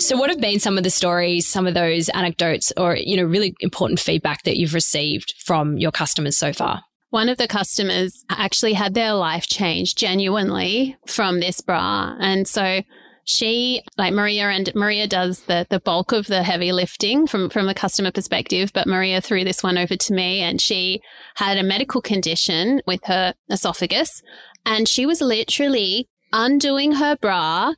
So 0.00 0.16
what 0.16 0.30
have 0.30 0.40
been 0.40 0.60
some 0.60 0.78
of 0.78 0.84
the 0.84 0.90
stories, 0.90 1.46
some 1.46 1.66
of 1.66 1.74
those 1.74 2.08
anecdotes 2.10 2.72
or, 2.76 2.96
you 2.96 3.16
know, 3.16 3.24
really 3.24 3.54
important 3.60 3.98
feedback 3.98 4.44
that 4.44 4.56
you've 4.56 4.74
received 4.74 5.34
from 5.44 5.76
your 5.76 5.90
customers 5.90 6.36
so 6.36 6.52
far? 6.52 6.82
One 7.10 7.28
of 7.28 7.38
the 7.38 7.48
customers 7.48 8.24
actually 8.30 8.74
had 8.74 8.94
their 8.94 9.14
life 9.14 9.46
changed 9.46 9.98
genuinely 9.98 10.96
from 11.06 11.40
this 11.40 11.60
bra. 11.60 12.14
And 12.20 12.46
so 12.46 12.82
she, 13.24 13.82
like 13.96 14.14
Maria 14.14 14.48
and 14.48 14.72
Maria 14.74 15.06
does 15.06 15.40
the, 15.40 15.66
the 15.68 15.80
bulk 15.80 16.12
of 16.12 16.26
the 16.26 16.42
heavy 16.42 16.70
lifting 16.70 17.26
from, 17.26 17.50
from 17.50 17.66
the 17.66 17.74
customer 17.74 18.12
perspective, 18.12 18.70
but 18.72 18.86
Maria 18.86 19.20
threw 19.20 19.42
this 19.42 19.62
one 19.62 19.78
over 19.78 19.96
to 19.96 20.14
me 20.14 20.40
and 20.40 20.60
she 20.60 21.00
had 21.36 21.58
a 21.58 21.62
medical 21.62 22.00
condition 22.00 22.80
with 22.86 23.00
her 23.04 23.34
esophagus 23.50 24.22
and 24.64 24.86
she 24.86 25.06
was 25.06 25.20
literally 25.20 26.08
undoing 26.32 26.92
her 26.92 27.16
bra 27.16 27.72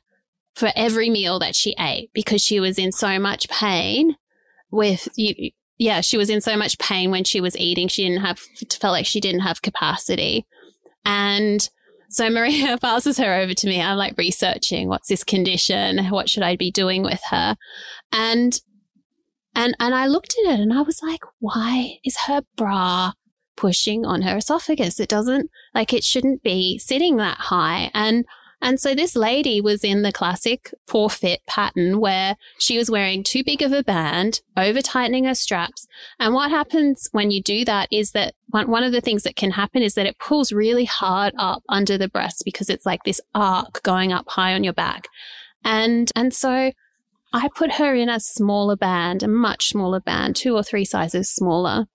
for 0.55 0.71
every 0.75 1.09
meal 1.09 1.39
that 1.39 1.55
she 1.55 1.75
ate 1.79 2.11
because 2.13 2.41
she 2.41 2.59
was 2.59 2.77
in 2.77 2.91
so 2.91 3.19
much 3.19 3.49
pain 3.49 4.15
with 4.69 5.07
you. 5.15 5.51
Yeah, 5.77 6.01
she 6.01 6.17
was 6.17 6.29
in 6.29 6.41
so 6.41 6.55
much 6.55 6.77
pain 6.77 7.09
when 7.09 7.23
she 7.23 7.41
was 7.41 7.57
eating. 7.57 7.87
She 7.87 8.03
didn't 8.03 8.21
have, 8.21 8.39
felt 8.79 8.91
like 8.91 9.05
she 9.05 9.19
didn't 9.19 9.41
have 9.41 9.63
capacity. 9.63 10.45
And 11.03 11.67
so 12.09 12.29
Maria 12.29 12.77
passes 12.81 13.17
her 13.17 13.33
over 13.33 13.53
to 13.53 13.67
me. 13.67 13.81
I'm 13.81 13.97
like 13.97 14.17
researching 14.17 14.87
what's 14.87 15.07
this 15.07 15.23
condition? 15.23 16.05
What 16.09 16.29
should 16.29 16.43
I 16.43 16.55
be 16.55 16.69
doing 16.69 17.01
with 17.01 17.21
her? 17.29 17.55
And, 18.11 18.59
and, 19.55 19.75
and 19.79 19.95
I 19.95 20.05
looked 20.05 20.35
at 20.45 20.53
it 20.53 20.59
and 20.59 20.71
I 20.71 20.81
was 20.81 21.01
like, 21.01 21.23
why 21.39 21.97
is 22.05 22.17
her 22.27 22.41
bra 22.55 23.13
pushing 23.55 24.05
on 24.05 24.21
her 24.21 24.37
esophagus? 24.37 24.99
It 24.99 25.09
doesn't, 25.09 25.49
like, 25.73 25.93
it 25.93 26.03
shouldn't 26.03 26.43
be 26.43 26.77
sitting 26.77 27.17
that 27.17 27.37
high. 27.37 27.89
And 27.93 28.25
and 28.61 28.79
so 28.79 28.93
this 28.93 29.15
lady 29.15 29.59
was 29.59 29.83
in 29.83 30.03
the 30.03 30.11
classic 30.11 30.71
poor 30.87 31.09
fit 31.09 31.41
pattern 31.47 31.99
where 31.99 32.35
she 32.59 32.77
was 32.77 32.91
wearing 32.91 33.23
too 33.23 33.43
big 33.43 33.63
of 33.63 33.71
a 33.71 33.83
band, 33.83 34.41
over 34.55 34.81
tightening 34.81 35.25
her 35.25 35.33
straps. 35.33 35.87
And 36.19 36.35
what 36.35 36.51
happens 36.51 37.09
when 37.11 37.31
you 37.31 37.41
do 37.41 37.65
that 37.65 37.87
is 37.91 38.11
that 38.11 38.35
one, 38.51 38.83
of 38.83 38.91
the 38.91 39.01
things 39.01 39.23
that 39.23 39.35
can 39.35 39.51
happen 39.51 39.81
is 39.81 39.95
that 39.95 40.05
it 40.05 40.19
pulls 40.19 40.51
really 40.51 40.85
hard 40.85 41.33
up 41.37 41.63
under 41.69 41.97
the 41.97 42.09
breast 42.09 42.43
because 42.45 42.69
it's 42.69 42.85
like 42.85 43.01
this 43.03 43.21
arc 43.33 43.81
going 43.81 44.13
up 44.13 44.25
high 44.29 44.53
on 44.53 44.63
your 44.63 44.73
back. 44.73 45.07
And, 45.63 46.11
and 46.15 46.33
so 46.33 46.71
I 47.33 47.49
put 47.55 47.73
her 47.73 47.95
in 47.95 48.09
a 48.09 48.19
smaller 48.19 48.75
band, 48.75 49.23
a 49.23 49.27
much 49.27 49.69
smaller 49.69 49.99
band, 49.99 50.35
two 50.35 50.55
or 50.55 50.63
three 50.63 50.85
sizes 50.85 51.31
smaller. 51.31 51.87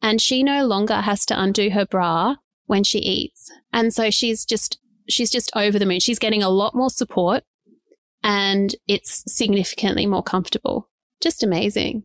And 0.00 0.20
she 0.20 0.42
no 0.42 0.64
longer 0.66 1.00
has 1.00 1.26
to 1.26 1.40
undo 1.40 1.70
her 1.70 1.84
bra 1.84 2.36
when 2.66 2.84
she 2.84 2.98
eats. 2.98 3.50
And 3.72 3.92
so 3.92 4.10
she's 4.10 4.44
just 4.44 4.78
she's 5.08 5.30
just 5.30 5.50
over 5.54 5.78
the 5.78 5.86
moon. 5.86 6.00
She's 6.00 6.18
getting 6.18 6.42
a 6.42 6.48
lot 6.48 6.74
more 6.74 6.90
support 6.90 7.44
and 8.22 8.74
it's 8.88 9.22
significantly 9.32 10.06
more 10.06 10.22
comfortable. 10.22 10.88
Just 11.20 11.42
amazing. 11.42 12.04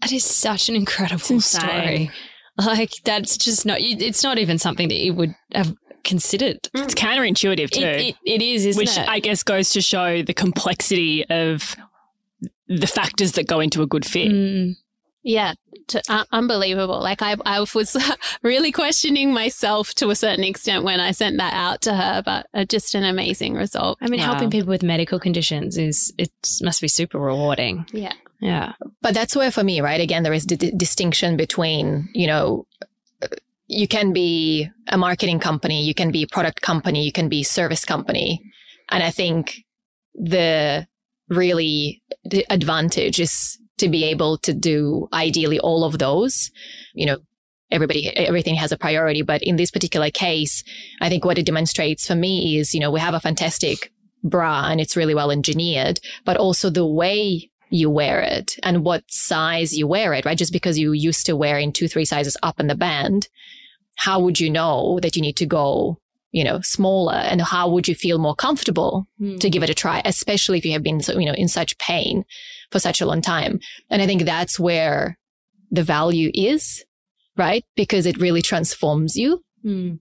That 0.00 0.12
is 0.12 0.24
such 0.24 0.68
an 0.68 0.76
incredible 0.76 1.40
story. 1.40 2.10
Like 2.56 2.92
that's 3.04 3.36
just 3.36 3.66
not, 3.66 3.78
it's 3.80 4.22
not 4.22 4.38
even 4.38 4.58
something 4.58 4.88
that 4.88 5.00
you 5.00 5.14
would 5.14 5.34
have 5.52 5.74
considered. 6.04 6.68
It's 6.74 6.94
counterintuitive 6.94 7.70
too. 7.70 7.82
It, 7.82 8.00
it, 8.00 8.16
it 8.24 8.42
is, 8.42 8.66
isn't 8.66 8.80
Which 8.80 8.96
it? 8.96 9.08
I 9.08 9.18
guess 9.18 9.42
goes 9.42 9.70
to 9.70 9.80
show 9.80 10.22
the 10.22 10.34
complexity 10.34 11.24
of 11.28 11.74
the 12.68 12.86
factors 12.86 13.32
that 13.32 13.46
go 13.46 13.60
into 13.60 13.82
a 13.82 13.86
good 13.86 14.06
fit. 14.06 14.30
Mm. 14.30 14.76
Yeah, 15.24 15.54
to, 15.88 16.02
uh, 16.08 16.24
unbelievable. 16.32 17.00
Like 17.00 17.22
I, 17.22 17.36
I 17.46 17.60
was 17.60 17.96
really 18.42 18.70
questioning 18.70 19.32
myself 19.32 19.94
to 19.94 20.10
a 20.10 20.14
certain 20.14 20.44
extent 20.44 20.84
when 20.84 21.00
I 21.00 21.12
sent 21.12 21.38
that 21.38 21.54
out 21.54 21.80
to 21.82 21.94
her, 21.94 22.22
but 22.22 22.46
uh, 22.52 22.64
just 22.66 22.94
an 22.94 23.04
amazing 23.04 23.54
result. 23.54 23.98
I 24.02 24.08
mean, 24.08 24.20
wow. 24.20 24.26
helping 24.26 24.50
people 24.50 24.68
with 24.68 24.82
medical 24.82 25.18
conditions 25.18 25.78
is 25.78 26.12
it 26.18 26.30
must 26.62 26.82
be 26.82 26.88
super 26.88 27.18
rewarding. 27.18 27.86
Yeah, 27.90 28.12
yeah. 28.40 28.74
But 29.00 29.14
that's 29.14 29.34
where, 29.34 29.50
for 29.50 29.64
me, 29.64 29.80
right? 29.80 30.00
Again, 30.00 30.24
there 30.24 30.34
is 30.34 30.44
the 30.44 30.56
d- 30.56 30.72
distinction 30.76 31.36
between 31.36 32.08
you 32.12 32.26
know. 32.26 32.66
You 33.66 33.88
can 33.88 34.12
be 34.12 34.68
a 34.88 34.98
marketing 34.98 35.40
company, 35.40 35.84
you 35.84 35.94
can 35.94 36.10
be 36.10 36.24
a 36.24 36.26
product 36.26 36.60
company, 36.60 37.02
you 37.02 37.12
can 37.12 37.30
be 37.30 37.40
a 37.40 37.44
service 37.44 37.82
company. 37.82 38.42
And 38.90 39.02
I 39.02 39.10
think 39.10 39.64
the 40.14 40.86
really 41.30 42.02
the 42.24 42.44
advantage 42.50 43.18
is 43.18 43.58
to 43.78 43.88
be 43.88 44.04
able 44.04 44.38
to 44.38 44.52
do 44.52 45.08
ideally 45.12 45.58
all 45.58 45.84
of 45.84 45.98
those. 45.98 46.50
You 46.94 47.06
know, 47.06 47.18
everybody, 47.70 48.16
everything 48.16 48.54
has 48.54 48.72
a 48.72 48.78
priority. 48.78 49.22
But 49.22 49.42
in 49.42 49.56
this 49.56 49.70
particular 49.70 50.10
case, 50.10 50.62
I 51.00 51.08
think 51.08 51.24
what 51.24 51.38
it 51.38 51.46
demonstrates 51.46 52.06
for 52.06 52.14
me 52.14 52.58
is, 52.58 52.74
you 52.74 52.80
know, 52.80 52.90
we 52.90 53.00
have 53.00 53.14
a 53.14 53.20
fantastic 53.20 53.92
bra 54.22 54.68
and 54.68 54.80
it's 54.80 54.96
really 54.96 55.14
well 55.14 55.30
engineered, 55.30 56.00
but 56.24 56.36
also 56.36 56.70
the 56.70 56.86
way 56.86 57.50
you 57.70 57.90
wear 57.90 58.20
it 58.20 58.56
and 58.62 58.84
what 58.84 59.02
size 59.08 59.76
you 59.76 59.86
wear 59.86 60.14
it, 60.14 60.24
right? 60.24 60.38
Just 60.38 60.52
because 60.52 60.78
you 60.78 60.92
used 60.92 61.26
to 61.26 61.36
wearing 61.36 61.72
two, 61.72 61.88
three 61.88 62.04
sizes 62.04 62.36
up 62.42 62.60
in 62.60 62.68
the 62.68 62.74
band, 62.74 63.28
how 63.96 64.20
would 64.20 64.38
you 64.40 64.50
know 64.50 64.98
that 65.02 65.16
you 65.16 65.22
need 65.22 65.36
to 65.36 65.46
go 65.46 65.98
you 66.34 66.42
know, 66.42 66.60
smaller 66.62 67.14
and 67.14 67.40
how 67.40 67.70
would 67.70 67.86
you 67.86 67.94
feel 67.94 68.18
more 68.18 68.34
comfortable 68.34 69.06
mm. 69.20 69.38
to 69.38 69.48
give 69.48 69.62
it 69.62 69.70
a 69.70 69.74
try, 69.74 70.02
especially 70.04 70.58
if 70.58 70.64
you 70.64 70.72
have 70.72 70.82
been, 70.82 71.00
you 71.10 71.26
know, 71.26 71.32
in 71.32 71.46
such 71.46 71.78
pain 71.78 72.24
for 72.74 72.80
such 72.80 73.00
a 73.00 73.06
long 73.06 73.22
time. 73.22 73.60
And 73.88 74.02
I 74.02 74.06
think 74.06 74.24
that's 74.24 74.58
where 74.58 75.16
the 75.70 75.84
value 75.84 76.32
is, 76.34 76.84
right? 77.36 77.64
Because 77.76 78.04
it 78.04 78.18
really 78.18 78.42
transforms 78.42 79.14
you. 79.14 79.44
Mm. 79.64 80.00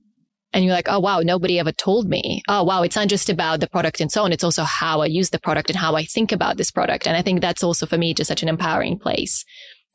And 0.54 0.66
you're 0.66 0.74
like, 0.74 0.90
oh, 0.90 1.00
wow, 1.00 1.20
nobody 1.20 1.60
ever 1.60 1.72
told 1.72 2.10
me. 2.10 2.42
Oh, 2.48 2.64
wow, 2.64 2.82
it's 2.82 2.96
not 2.96 3.10
just 3.10 3.30
about 3.30 3.60
the 3.60 3.70
product 3.70 4.02
and 4.02 4.12
so 4.12 4.24
on. 4.24 4.32
It's 4.32 4.44
also 4.44 4.64
how 4.64 5.02
I 5.02 5.06
use 5.06 5.30
the 5.30 5.40
product 5.40 5.70
and 5.70 5.78
how 5.78 5.96
I 5.96 6.04
think 6.04 6.32
about 6.32 6.58
this 6.58 6.72
product. 6.72 7.06
And 7.08 7.16
I 7.16 7.22
think 7.22 7.42
that's 7.42 7.64
also 7.64 7.86
for 7.86 8.00
me 8.00 8.16
just 8.16 8.28
such 8.28 8.42
an 8.42 8.50
empowering 8.50 8.98
place 8.98 9.46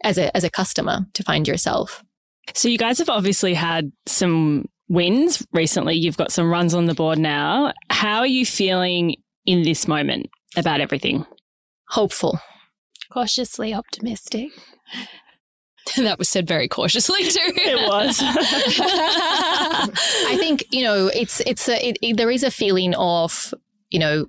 as 0.05 0.19
a, 0.19 0.37
as 0.37 0.45
a 0.45 0.51
customer 0.51 1.01
to 1.15 1.25
find 1.25 1.49
yourself. 1.49 2.05
So 2.55 2.69
you 2.69 2.79
guys 2.79 2.99
have 2.99 3.09
obviously 3.09 3.55
had 3.55 3.91
some 4.07 4.67
wins 4.89 5.45
recently. 5.53 5.97
You've 5.97 6.17
got 6.17 6.31
some 6.31 6.49
runs 6.49 6.75
on 6.75 6.87
the 6.87 6.95
board 6.95 7.19
now. 7.19 7.73
How 7.91 8.21
are 8.21 8.27
you 8.27 8.47
feeling 8.47 9.17
in 9.47 9.65
this 9.65 9.89
moment 9.89 10.29
about 10.57 10.81
everything? 10.81 11.27
Hopeful. 11.89 12.39
Cautiously 13.13 13.75
optimistic. 13.75 14.51
that 15.97 16.19
was 16.19 16.29
said 16.29 16.47
very 16.47 16.69
cautiously 16.69 17.25
too. 17.25 17.41
it 17.57 17.89
was. 17.89 18.19
I 18.23 20.37
think 20.39 20.65
you 20.71 20.83
know 20.83 21.09
it's 21.09 21.41
it's 21.41 21.69
a, 21.69 21.89
it, 21.89 21.99
it, 22.03 22.17
there 22.17 22.31
is 22.31 22.43
a 22.43 22.51
feeling 22.51 22.95
of 22.95 23.55
you 23.91 23.99
know 23.99 24.27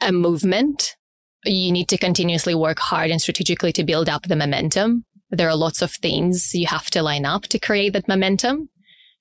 a 0.00 0.12
movement. 0.12 0.96
You 1.44 1.72
need 1.72 1.88
to 1.88 1.98
continuously 1.98 2.54
work 2.54 2.78
hard 2.78 3.10
and 3.10 3.20
strategically 3.20 3.72
to 3.72 3.84
build 3.84 4.08
up 4.08 4.24
the 4.24 4.36
momentum. 4.36 5.04
There 5.30 5.48
are 5.48 5.56
lots 5.56 5.80
of 5.80 5.92
things 5.92 6.54
you 6.54 6.66
have 6.66 6.90
to 6.90 7.02
line 7.02 7.24
up 7.24 7.44
to 7.44 7.58
create 7.58 7.94
that 7.94 8.08
momentum. 8.08 8.68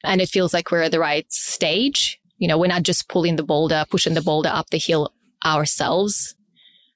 And 0.04 0.22
it 0.22 0.30
feels 0.30 0.54
like 0.54 0.72
we're 0.72 0.84
at 0.84 0.92
the 0.92 1.00
right 1.00 1.32
stage. 1.32 2.20
You 2.38 2.48
know, 2.48 2.58
we're 2.58 2.68
not 2.68 2.84
just 2.84 3.10
pulling 3.10 3.36
the 3.36 3.44
boulder, 3.44 3.86
pushing 3.90 4.16
the 4.16 4.22
boulder 4.22 4.50
up 4.50 4.70
the 4.70 4.78
hill 4.78 5.14
ourselves. 5.46 6.36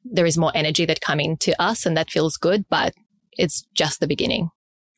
There 0.03 0.25
is 0.25 0.37
more 0.37 0.51
energy 0.55 0.85
that 0.85 1.01
coming 1.01 1.37
to 1.37 1.59
us 1.61 1.85
and 1.85 1.95
that 1.97 2.11
feels 2.11 2.37
good, 2.37 2.65
but 2.69 2.93
it's 3.33 3.65
just 3.73 3.99
the 3.99 4.07
beginning. 4.07 4.49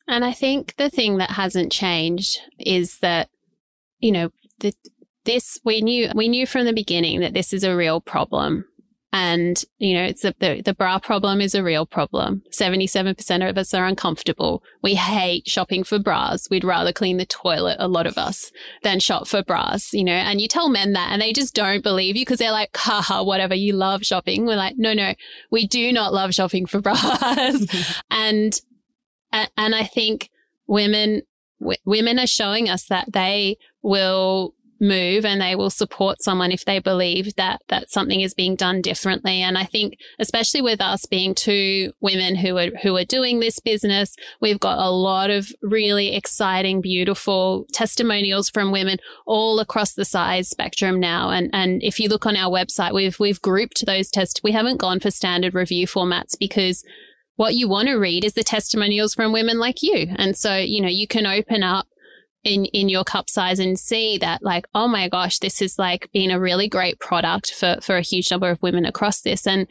And 0.08 0.24
I 0.24 0.34
think 0.34 0.76
the 0.78 0.90
thing 0.90 1.18
that 1.18 1.32
hasn't 1.32 1.72
changed 1.72 2.40
is 2.60 3.00
that, 3.00 3.30
you 4.00 4.12
know, 4.12 4.32
the, 4.60 4.74
this 5.26 5.60
we 5.66 5.82
knew 5.82 6.12
we 6.14 6.28
knew 6.28 6.46
from 6.46 6.66
the 6.66 6.74
beginning 6.74 7.20
that 7.22 7.34
this 7.34 7.52
is 7.52 7.64
a 7.64 7.76
real 7.76 8.00
problem 8.00 8.66
and, 9.18 9.64
you 9.78 9.94
know, 9.94 10.04
it's 10.04 10.26
a, 10.26 10.36
the, 10.40 10.62
the 10.62 10.74
bra 10.74 11.00
problem 11.00 11.40
is 11.40 11.56
a 11.56 11.64
real 11.64 11.86
problem. 11.86 12.44
77% 12.52 13.50
of 13.50 13.58
us 13.58 13.74
are 13.74 13.86
uncomfortable. 13.86 14.62
We 14.84 14.96
hate 14.96 15.48
shopping 15.48 15.86
for 15.86 16.00
bras. 16.00 16.50
We'd 16.50 16.66
rather 16.66 16.92
clean 16.92 17.16
the 17.16 17.26
toilet, 17.26 17.78
a 17.80 17.88
lot 17.88 18.08
of 18.08 18.18
us, 18.18 18.52
than 18.84 19.00
shop 19.00 19.30
for 19.30 19.42
bras, 19.42 19.94
you 19.94 20.04
know, 20.04 20.12
and 20.12 20.42
you 20.42 20.50
tell 20.50 20.68
men 20.68 20.92
that 20.94 21.14
and 21.14 21.22
they 21.22 21.32
just 21.32 21.56
don't 21.56 21.82
believe 21.82 22.18
you 22.18 22.26
because 22.26 22.40
they're 22.40 22.52
like, 22.52 22.76
haha, 22.76 23.24
whatever, 23.24 23.56
you 23.56 23.72
love 23.72 24.04
shopping. 24.04 24.46
We're 24.46 24.58
like, 24.58 24.76
no, 24.78 24.92
no, 24.92 25.14
we 25.50 25.66
do 25.66 25.94
not 25.94 26.14
love 26.14 26.34
shopping 26.34 26.66
for 26.66 26.82
bras. 26.82 28.04
and, 28.12 28.60
and 29.32 29.76
I 29.76 29.86
think 29.86 30.30
women, 30.68 31.22
w- 31.62 31.80
women 31.86 32.20
are 32.20 32.28
showing 32.28 32.70
us 32.70 32.84
that 32.88 33.14
they 33.14 33.56
will 33.82 34.56
move 34.86 35.26
and 35.26 35.42
they 35.42 35.56
will 35.56 35.70
support 35.70 36.22
someone 36.22 36.52
if 36.52 36.66
they 36.66 36.80
believe 36.80 37.36
that 37.36 37.62
that 37.70 37.90
something 37.90 38.22
is 38.22 38.34
being 38.34 38.56
done 38.56 38.82
differently. 38.82 39.42
And 39.42 39.58
i 39.58 39.64
think 39.64 39.98
especially 40.20 40.62
with 40.62 40.82
us 40.82 41.06
being 41.06 41.36
two 41.36 41.92
women 42.00 42.36
who 42.36 42.58
are 42.58 42.70
who 42.82 42.96
are 42.96 43.06
doing 43.06 43.40
this 43.40 43.60
business 43.60 44.16
we've 44.42 44.60
got 44.60 44.78
a 44.78 44.90
lot 44.90 45.30
of 45.30 45.50
really 45.62 46.16
exciting 46.16 46.82
beautiful 46.82 47.66
testimonials 47.74 48.50
from 48.50 48.72
women 48.72 48.98
all 49.26 49.60
across 49.60 49.94
the 49.94 50.06
size 50.06 50.50
spectrum 50.50 51.00
now. 51.00 51.30
And 51.30 51.50
and 51.54 51.82
if 51.84 52.00
you 52.00 52.10
look 52.10 52.26
on 52.26 52.36
our 52.36 52.52
website 52.52 52.94
we've 52.94 53.20
we've 53.20 53.42
grouped 53.42 53.86
those 53.86 54.10
tests 54.10 54.42
we 54.44 54.52
haven't 54.52 54.78
gone 54.78 55.00
for 55.00 55.12
standard 55.12 55.54
review 55.54 55.88
formats 55.88 56.38
because 56.40 56.84
what 57.36 57.56
you 57.56 57.68
want 57.68 57.88
to 57.90 57.96
read 57.96 58.24
is 58.24 58.34
the 58.34 58.44
testimonials 58.44 59.14
from 59.14 59.34
women 59.34 59.60
like 59.60 59.82
you. 59.82 60.08
And 60.16 60.38
so 60.38 60.56
you 60.56 60.82
know 60.82 60.88
you 60.88 61.08
can 61.08 61.26
open 61.26 61.64
up 61.64 61.88
in 62.46 62.66
in 62.66 62.88
your 62.88 63.04
cup 63.04 63.30
size 63.30 63.60
and 63.60 63.78
see 63.78 64.18
that 64.20 64.42
like 64.42 64.66
oh 64.74 64.88
my 64.88 65.10
gosh 65.10 65.40
this 65.40 65.62
is 65.62 65.78
like 65.78 66.10
been 66.14 66.32
a 66.32 66.40
really 66.40 66.70
great 66.70 67.00
product 67.00 67.54
for 67.54 67.78
for 67.82 67.98
a 67.98 68.02
huge 68.02 68.32
number 68.32 68.50
of 68.50 68.62
women 68.62 68.86
across 68.86 69.22
this. 69.22 69.46
And 69.46 69.68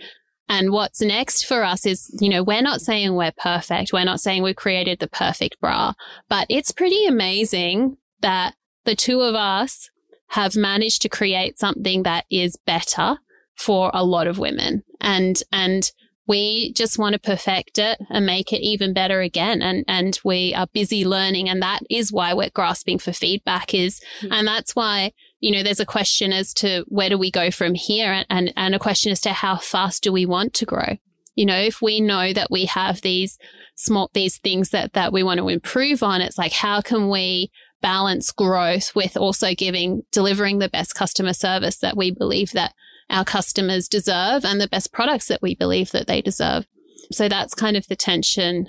and 0.46 0.72
what's 0.72 1.00
next 1.00 1.46
for 1.46 1.64
us 1.64 1.86
is 1.86 2.14
you 2.20 2.28
know 2.28 2.42
we're 2.42 2.60
not 2.60 2.82
saying 2.82 3.14
we're 3.14 3.32
perfect. 3.38 3.92
We're 3.92 4.04
not 4.04 4.20
saying 4.20 4.42
we've 4.42 4.56
created 4.56 4.98
the 4.98 5.08
perfect 5.08 5.58
bra 5.60 5.94
but 6.28 6.46
it's 6.50 6.70
pretty 6.72 7.06
amazing 7.06 7.96
that 8.20 8.54
the 8.84 8.96
two 8.96 9.22
of 9.22 9.34
us 9.34 9.90
have 10.28 10.56
managed 10.56 11.00
to 11.02 11.08
create 11.08 11.58
something 11.58 12.02
that 12.02 12.24
is 12.30 12.56
better 12.66 13.16
for 13.54 13.90
a 13.94 14.04
lot 14.04 14.26
of 14.26 14.38
women. 14.38 14.82
And 15.00 15.40
and 15.52 15.90
we 16.26 16.72
just 16.72 16.98
want 16.98 17.12
to 17.12 17.18
perfect 17.18 17.78
it 17.78 17.98
and 18.08 18.24
make 18.24 18.52
it 18.52 18.62
even 18.62 18.94
better 18.94 19.20
again. 19.20 19.60
And, 19.60 19.84
and 19.86 20.18
we 20.24 20.54
are 20.54 20.66
busy 20.72 21.04
learning. 21.04 21.48
And 21.48 21.60
that 21.62 21.80
is 21.90 22.12
why 22.12 22.32
we're 22.32 22.50
grasping 22.50 22.98
for 22.98 23.12
feedback 23.12 23.74
is, 23.74 24.00
mm-hmm. 24.20 24.32
and 24.32 24.48
that's 24.48 24.74
why, 24.74 25.12
you 25.40 25.52
know, 25.52 25.62
there's 25.62 25.80
a 25.80 25.86
question 25.86 26.32
as 26.32 26.54
to 26.54 26.84
where 26.88 27.10
do 27.10 27.18
we 27.18 27.30
go 27.30 27.50
from 27.50 27.74
here 27.74 28.24
and, 28.30 28.52
and 28.56 28.74
a 28.74 28.78
question 28.78 29.12
as 29.12 29.20
to 29.22 29.32
how 29.32 29.56
fast 29.56 30.02
do 30.02 30.12
we 30.12 30.24
want 30.24 30.54
to 30.54 30.64
grow? 30.64 30.96
You 31.34 31.46
know, 31.46 31.58
if 31.58 31.82
we 31.82 32.00
know 32.00 32.32
that 32.32 32.50
we 32.50 32.64
have 32.66 33.00
these 33.02 33.36
small, 33.74 34.08
these 34.14 34.38
things 34.38 34.70
that, 34.70 34.92
that 34.94 35.12
we 35.12 35.22
want 35.22 35.38
to 35.38 35.48
improve 35.48 36.02
on, 36.02 36.20
it's 36.20 36.38
like, 36.38 36.52
how 36.52 36.80
can 36.80 37.10
we 37.10 37.50
balance 37.82 38.32
growth 38.32 38.94
with 38.94 39.14
also 39.14 39.52
giving, 39.54 40.02
delivering 40.10 40.58
the 40.58 40.70
best 40.70 40.94
customer 40.94 41.34
service 41.34 41.76
that 41.78 41.98
we 41.98 42.10
believe 42.10 42.52
that 42.52 42.72
our 43.10 43.24
customers 43.24 43.88
deserve 43.88 44.44
and 44.44 44.60
the 44.60 44.68
best 44.68 44.92
products 44.92 45.28
that 45.28 45.42
we 45.42 45.54
believe 45.54 45.90
that 45.92 46.06
they 46.06 46.20
deserve. 46.20 46.66
So 47.12 47.28
that's 47.28 47.54
kind 47.54 47.76
of 47.76 47.86
the 47.86 47.96
tension 47.96 48.68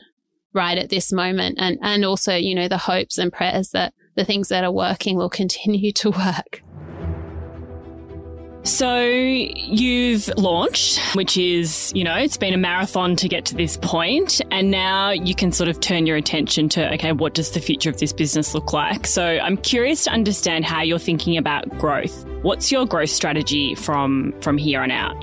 right 0.53 0.77
at 0.77 0.89
this 0.89 1.11
moment. 1.11 1.57
And, 1.59 1.77
and 1.81 2.05
also, 2.05 2.35
you 2.35 2.55
know, 2.55 2.67
the 2.67 2.77
hopes 2.77 3.17
and 3.17 3.31
prayers 3.31 3.69
that 3.71 3.93
the 4.15 4.25
things 4.25 4.49
that 4.49 4.63
are 4.63 4.71
working 4.71 5.17
will 5.17 5.29
continue 5.29 5.91
to 5.93 6.11
work. 6.11 6.61
So 8.65 8.99
you've 8.99 10.27
launched, 10.37 10.99
which 11.15 11.37
is, 11.37 11.91
you 11.93 12.03
know, 12.03 12.15
it's 12.15 12.35
been 12.35 12.55
a 12.55 12.57
marathon 12.57 13.15
to 13.17 13.29
get 13.29 13.45
to 13.45 13.55
this 13.55 13.77
point, 13.77 14.41
and 14.49 14.71
now 14.71 15.11
you 15.11 15.35
can 15.35 15.51
sort 15.51 15.69
of 15.69 15.79
turn 15.79 16.07
your 16.07 16.17
attention 16.17 16.67
to, 16.69 16.91
okay, 16.95 17.11
what 17.11 17.35
does 17.35 17.51
the 17.51 17.61
future 17.61 17.91
of 17.91 17.99
this 17.99 18.11
business 18.11 18.55
look 18.55 18.73
like? 18.73 19.05
So 19.05 19.23
I'm 19.23 19.57
curious 19.57 20.05
to 20.05 20.11
understand 20.11 20.65
how 20.65 20.81
you're 20.81 20.97
thinking 20.97 21.37
about 21.37 21.77
growth. 21.77 22.25
What's 22.41 22.71
your 22.71 22.87
growth 22.87 23.11
strategy 23.11 23.75
from 23.75 24.33
from 24.41 24.57
here 24.57 24.81
on 24.81 24.89
out? 24.89 25.15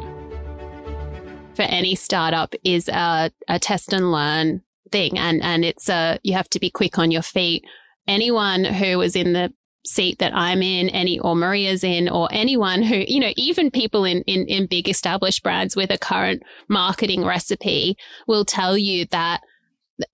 For 1.57 1.63
any 1.63 1.97
startup 1.97 2.55
is 2.63 2.89
a, 2.89 3.33
a 3.49 3.59
test 3.59 3.93
and 3.93 4.13
learn 4.13 4.63
thing 4.93 5.19
and 5.19 5.43
and 5.43 5.65
it's 5.65 5.89
a 5.89 6.21
you 6.23 6.35
have 6.35 6.49
to 6.51 6.61
be 6.61 6.71
quick 6.71 6.99
on 6.99 7.11
your 7.11 7.23
feet 7.23 7.65
anyone 8.07 8.63
who 8.63 8.99
was 8.99 9.17
in 9.17 9.33
the 9.33 9.53
seat 9.85 10.19
that 10.19 10.35
I'm 10.35 10.63
in, 10.63 10.89
any 10.91 11.19
or 11.19 11.35
Maria's 11.35 11.85
in, 11.85 12.09
or 12.09 12.29
anyone 12.31 12.83
who, 12.83 13.05
you 13.07 13.21
know, 13.21 13.33
even 13.37 13.71
people 13.71 14.05
in, 14.05 14.23
in, 14.23 14.47
in 14.47 14.67
big 14.67 14.89
established 14.89 15.43
brands 15.43 15.77
with 15.77 15.91
a 15.91 15.99
current 15.99 16.43
marketing 16.69 17.25
recipe 17.25 17.97
will 18.27 18.45
tell 18.45 18.79
you 18.79 19.07
that 19.07 19.43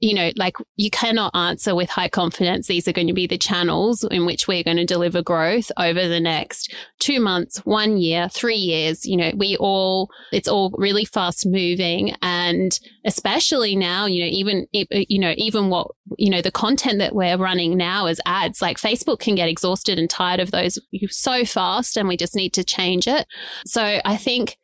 you 0.00 0.14
know, 0.14 0.30
like 0.36 0.56
you 0.76 0.90
cannot 0.90 1.34
answer 1.34 1.74
with 1.74 1.90
high 1.90 2.08
confidence. 2.08 2.66
These 2.66 2.88
are 2.88 2.92
going 2.92 3.06
to 3.06 3.12
be 3.12 3.26
the 3.26 3.38
channels 3.38 4.04
in 4.04 4.26
which 4.26 4.48
we're 4.48 4.62
going 4.62 4.76
to 4.76 4.84
deliver 4.84 5.22
growth 5.22 5.70
over 5.76 6.08
the 6.08 6.20
next 6.20 6.74
two 6.98 7.20
months, 7.20 7.58
one 7.64 7.96
year, 7.96 8.28
three 8.28 8.56
years. 8.56 9.06
You 9.06 9.16
know, 9.16 9.32
we 9.36 9.56
all, 9.56 10.10
it's 10.32 10.48
all 10.48 10.74
really 10.76 11.04
fast 11.04 11.46
moving. 11.46 12.14
And 12.22 12.78
especially 13.04 13.76
now, 13.76 14.06
you 14.06 14.24
know, 14.24 14.30
even, 14.30 14.66
you 14.72 15.18
know, 15.18 15.34
even 15.36 15.68
what, 15.68 15.88
you 16.16 16.30
know, 16.30 16.42
the 16.42 16.50
content 16.50 16.98
that 16.98 17.14
we're 17.14 17.36
running 17.36 17.76
now 17.76 18.06
as 18.06 18.20
ads, 18.26 18.62
like 18.62 18.78
Facebook 18.78 19.20
can 19.20 19.34
get 19.34 19.48
exhausted 19.48 19.98
and 19.98 20.08
tired 20.08 20.40
of 20.40 20.50
those 20.50 20.78
so 21.08 21.44
fast 21.44 21.96
and 21.96 22.08
we 22.08 22.16
just 22.16 22.34
need 22.34 22.54
to 22.54 22.64
change 22.64 23.06
it. 23.06 23.26
So 23.66 24.00
I 24.04 24.16
think 24.16 24.56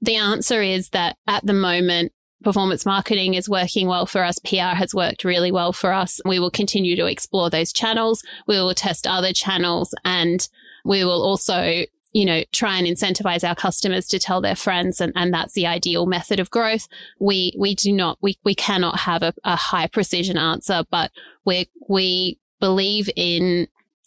the 0.00 0.16
answer 0.16 0.60
is 0.60 0.90
that 0.90 1.16
at 1.26 1.46
the 1.46 1.54
moment, 1.54 2.12
performance 2.44 2.86
marketing 2.86 3.34
is 3.34 3.48
working 3.48 3.88
well 3.88 4.06
for 4.06 4.22
us. 4.22 4.38
PR 4.38 4.76
has 4.76 4.94
worked 4.94 5.24
really 5.24 5.50
well 5.50 5.72
for 5.72 5.92
us. 5.92 6.20
We 6.24 6.38
will 6.38 6.50
continue 6.50 6.96
to 6.96 7.06
explore 7.06 7.50
those 7.50 7.72
channels. 7.72 8.22
We 8.46 8.56
will 8.56 8.74
test 8.74 9.06
other 9.06 9.32
channels 9.32 9.94
and 10.04 10.46
we 10.84 11.04
will 11.04 11.22
also 11.22 11.84
you 12.14 12.24
know, 12.24 12.44
try 12.52 12.78
and 12.78 12.86
incentivize 12.86 13.46
our 13.46 13.56
customers 13.56 14.06
to 14.06 14.20
tell 14.20 14.40
their 14.40 14.54
friends. 14.54 15.00
And, 15.00 15.12
and 15.16 15.34
that's 15.34 15.52
the 15.54 15.66
ideal 15.66 16.06
method 16.06 16.38
of 16.38 16.48
growth. 16.48 16.86
We, 17.18 17.52
we 17.58 17.74
do 17.74 17.92
not, 17.92 18.18
we, 18.22 18.38
we 18.44 18.54
cannot 18.54 19.00
have 19.00 19.24
a, 19.24 19.34
a 19.42 19.56
high 19.56 19.88
precision 19.88 20.38
answer, 20.38 20.84
but 20.90 21.10
we, 21.44 21.68
we 21.88 22.38
believe 22.60 23.10
in, 23.16 23.66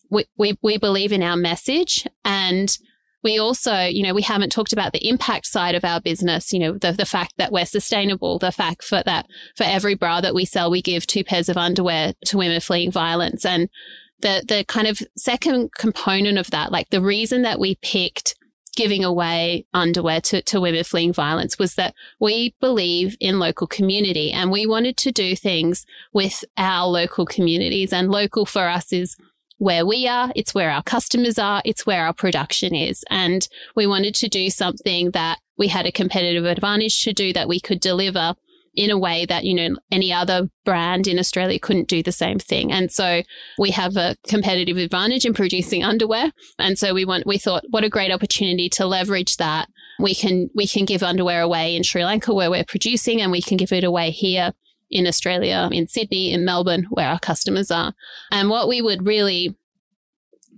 we, 0.09 0.23
we, 0.37 0.57
we 0.63 0.77
believe 0.77 1.11
in 1.11 1.21
our 1.21 1.35
message 1.35 2.07
and 2.23 2.77
we 3.27 3.39
also, 3.39 3.83
you 3.83 4.03
know, 4.03 4.13
we 4.13 4.21
haven't 4.21 4.53
talked 4.53 4.71
about 4.71 4.93
the 4.93 5.05
impact 5.05 5.47
side 5.47 5.75
of 5.75 5.83
our 5.83 5.99
business, 5.99 6.53
you 6.53 6.59
know, 6.59 6.77
the, 6.77 6.93
the 6.93 7.05
fact 7.05 7.33
that 7.35 7.51
we're 7.51 7.65
sustainable, 7.65 8.39
the 8.39 8.53
fact 8.53 8.85
for 8.85 9.03
that 9.03 9.25
for 9.57 9.65
every 9.65 9.95
bra 9.95 10.21
that 10.21 10.33
we 10.33 10.45
sell, 10.45 10.71
we 10.71 10.81
give 10.81 11.05
two 11.05 11.25
pairs 11.25 11.49
of 11.49 11.57
underwear 11.57 12.13
to 12.27 12.37
women 12.37 12.61
fleeing 12.61 12.89
violence. 12.89 13.45
And 13.45 13.67
the, 14.21 14.45
the 14.47 14.63
kind 14.69 14.87
of 14.87 15.01
second 15.17 15.73
component 15.77 16.37
of 16.37 16.51
that, 16.51 16.71
like 16.71 16.89
the 16.89 17.01
reason 17.01 17.41
that 17.41 17.59
we 17.59 17.75
picked 17.81 18.35
giving 18.77 19.03
away 19.03 19.65
underwear 19.73 20.21
to, 20.21 20.41
to 20.43 20.61
women 20.61 20.85
fleeing 20.85 21.11
violence 21.11 21.59
was 21.59 21.75
that 21.75 21.93
we 22.21 22.55
believe 22.61 23.17
in 23.19 23.39
local 23.39 23.67
community 23.67 24.31
and 24.31 24.51
we 24.51 24.65
wanted 24.65 24.95
to 24.95 25.11
do 25.11 25.35
things 25.35 25.85
with 26.13 26.45
our 26.55 26.87
local 26.87 27.25
communities. 27.25 27.91
And 27.91 28.09
local 28.09 28.45
for 28.45 28.69
us 28.69 28.93
is 28.93 29.17
where 29.57 29.85
we 29.85 30.07
are, 30.07 30.31
it's 30.35 30.53
where 30.53 30.69
our 30.69 30.83
customers 30.83 31.39
are, 31.39 31.61
it's 31.65 31.85
where 31.85 32.05
our 32.05 32.13
production 32.13 32.75
is. 32.75 33.03
And 33.09 33.47
we 33.75 33.87
wanted 33.87 34.15
to 34.15 34.29
do 34.29 34.49
something 34.49 35.11
that 35.11 35.39
we 35.57 35.67
had 35.67 35.85
a 35.85 35.91
competitive 35.91 36.45
advantage 36.45 37.03
to 37.03 37.13
do 37.13 37.33
that 37.33 37.47
we 37.47 37.59
could 37.59 37.79
deliver 37.79 38.35
in 38.75 38.91
a 38.91 38.97
way 38.97 39.25
that, 39.25 39.43
you 39.43 39.55
know, 39.55 39.75
any 39.91 40.13
other 40.13 40.47
brand 40.63 41.07
in 41.07 41.17
Australia 41.17 41.57
couldn't 41.57 41.87
do 41.87 42.03
the 42.03 42.11
same 42.11 42.37
thing. 42.37 42.71
And 42.71 42.91
so 42.91 43.23
we 43.57 43.71
have 43.71 43.97
a 43.97 44.15
competitive 44.27 44.77
advantage 44.77 45.25
in 45.25 45.33
producing 45.33 45.83
underwear. 45.83 46.31
And 46.59 46.77
so 46.77 46.93
we 46.93 47.03
want, 47.03 47.25
we 47.25 47.39
thought, 47.39 47.63
what 47.71 47.83
a 47.83 47.89
great 47.89 48.11
opportunity 48.11 48.69
to 48.69 48.85
leverage 48.85 49.37
that. 49.37 49.67
We 49.99 50.13
can, 50.13 50.51
we 50.53 50.67
can 50.67 50.85
give 50.85 51.01
underwear 51.01 51.41
away 51.41 51.75
in 51.75 51.81
Sri 51.81 52.05
Lanka 52.05 52.35
where 52.35 52.51
we're 52.51 52.63
producing 52.63 53.19
and 53.19 53.31
we 53.31 53.41
can 53.41 53.57
give 53.57 53.71
it 53.71 53.83
away 53.83 54.11
here 54.11 54.53
in 54.89 55.07
Australia, 55.07 55.69
in 55.71 55.87
Sydney, 55.87 56.31
in 56.31 56.45
Melbourne, 56.45 56.87
where 56.89 57.07
our 57.07 57.19
customers 57.19 57.71
are. 57.71 57.93
And 58.31 58.49
what 58.49 58.67
we 58.67 58.81
would 58.81 59.05
really 59.05 59.55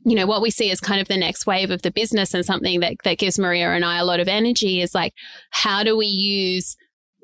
you 0.06 0.16
know, 0.16 0.26
what 0.26 0.42
we 0.42 0.50
see 0.50 0.72
as 0.72 0.80
kind 0.80 1.02
of 1.02 1.10
the 1.10 1.18
next 1.18 1.46
wave 1.46 1.72
of 1.72 1.82
the 1.82 1.92
business 1.92 2.34
and 2.34 2.46
something 2.46 2.80
that, 2.80 2.96
that 3.04 3.18
gives 3.18 3.38
Maria 3.38 3.72
and 3.72 3.84
I 3.84 3.98
a 3.98 4.06
lot 4.06 4.22
of 4.22 4.30
energy 4.30 4.82
is 4.82 4.96
like, 4.96 5.14
how 5.52 5.84
do 5.84 5.98
we 5.98 6.08
use 6.08 6.78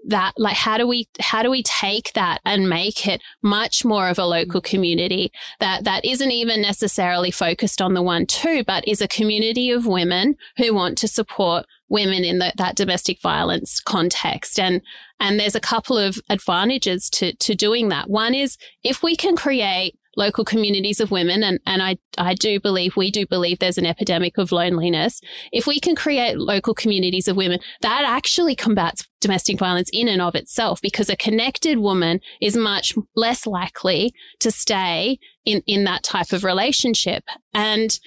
that 0.07 0.33
like 0.37 0.55
how 0.55 0.77
do 0.77 0.87
we 0.87 1.07
how 1.19 1.41
do 1.41 1.49
we 1.49 1.63
take 1.63 2.13
that 2.13 2.39
and 2.45 2.69
make 2.69 3.07
it 3.07 3.21
much 3.41 3.83
more 3.83 4.07
of 4.07 4.19
a 4.19 4.25
local 4.25 4.61
community 4.61 5.31
that 5.59 5.83
that 5.83 6.05
isn't 6.05 6.31
even 6.31 6.61
necessarily 6.61 7.31
focused 7.31 7.81
on 7.81 7.93
the 7.93 8.03
OneTwo 8.03 8.65
but 8.65 8.87
is 8.87 9.01
a 9.01 9.07
community 9.07 9.71
of 9.71 9.87
women 9.87 10.35
who 10.57 10.73
want 10.73 10.97
to 10.99 11.07
support 11.07 11.65
women 11.89 12.23
in 12.23 12.39
the, 12.39 12.53
that 12.57 12.75
domestic 12.75 13.21
violence 13.21 13.79
context. 13.79 14.59
And, 14.59 14.81
and 15.19 15.39
there's 15.39 15.55
a 15.55 15.59
couple 15.59 15.97
of 15.97 16.19
advantages 16.29 17.09
to, 17.11 17.35
to 17.35 17.55
doing 17.55 17.89
that. 17.89 18.09
One 18.09 18.33
is 18.33 18.57
if 18.83 19.03
we 19.03 19.15
can 19.15 19.35
create 19.35 19.97
local 20.17 20.45
communities 20.45 20.99
of 20.99 21.11
women, 21.11 21.43
and, 21.43 21.59
and 21.65 21.83
I, 21.83 21.97
I 22.17 22.35
do 22.35 22.59
believe, 22.59 22.95
we 22.95 23.11
do 23.11 23.27
believe 23.27 23.59
there's 23.59 23.77
an 23.77 23.85
epidemic 23.85 24.37
of 24.37 24.51
loneliness. 24.51 25.19
If 25.51 25.67
we 25.67 25.79
can 25.79 25.95
create 25.95 26.37
local 26.37 26.73
communities 26.73 27.27
of 27.27 27.35
women, 27.35 27.59
that 27.81 28.03
actually 28.05 28.55
combats 28.55 29.05
domestic 29.19 29.59
violence 29.59 29.89
in 29.91 30.07
and 30.07 30.21
of 30.21 30.35
itself 30.35 30.79
because 30.81 31.09
a 31.09 31.17
connected 31.17 31.79
woman 31.79 32.21
is 32.41 32.55
much 32.55 32.93
less 33.15 33.45
likely 33.45 34.13
to 34.39 34.51
stay 34.51 35.19
in, 35.43 35.61
in 35.67 35.83
that 35.83 36.03
type 36.03 36.31
of 36.31 36.43
relationship. 36.43 37.25
And, 37.53 37.99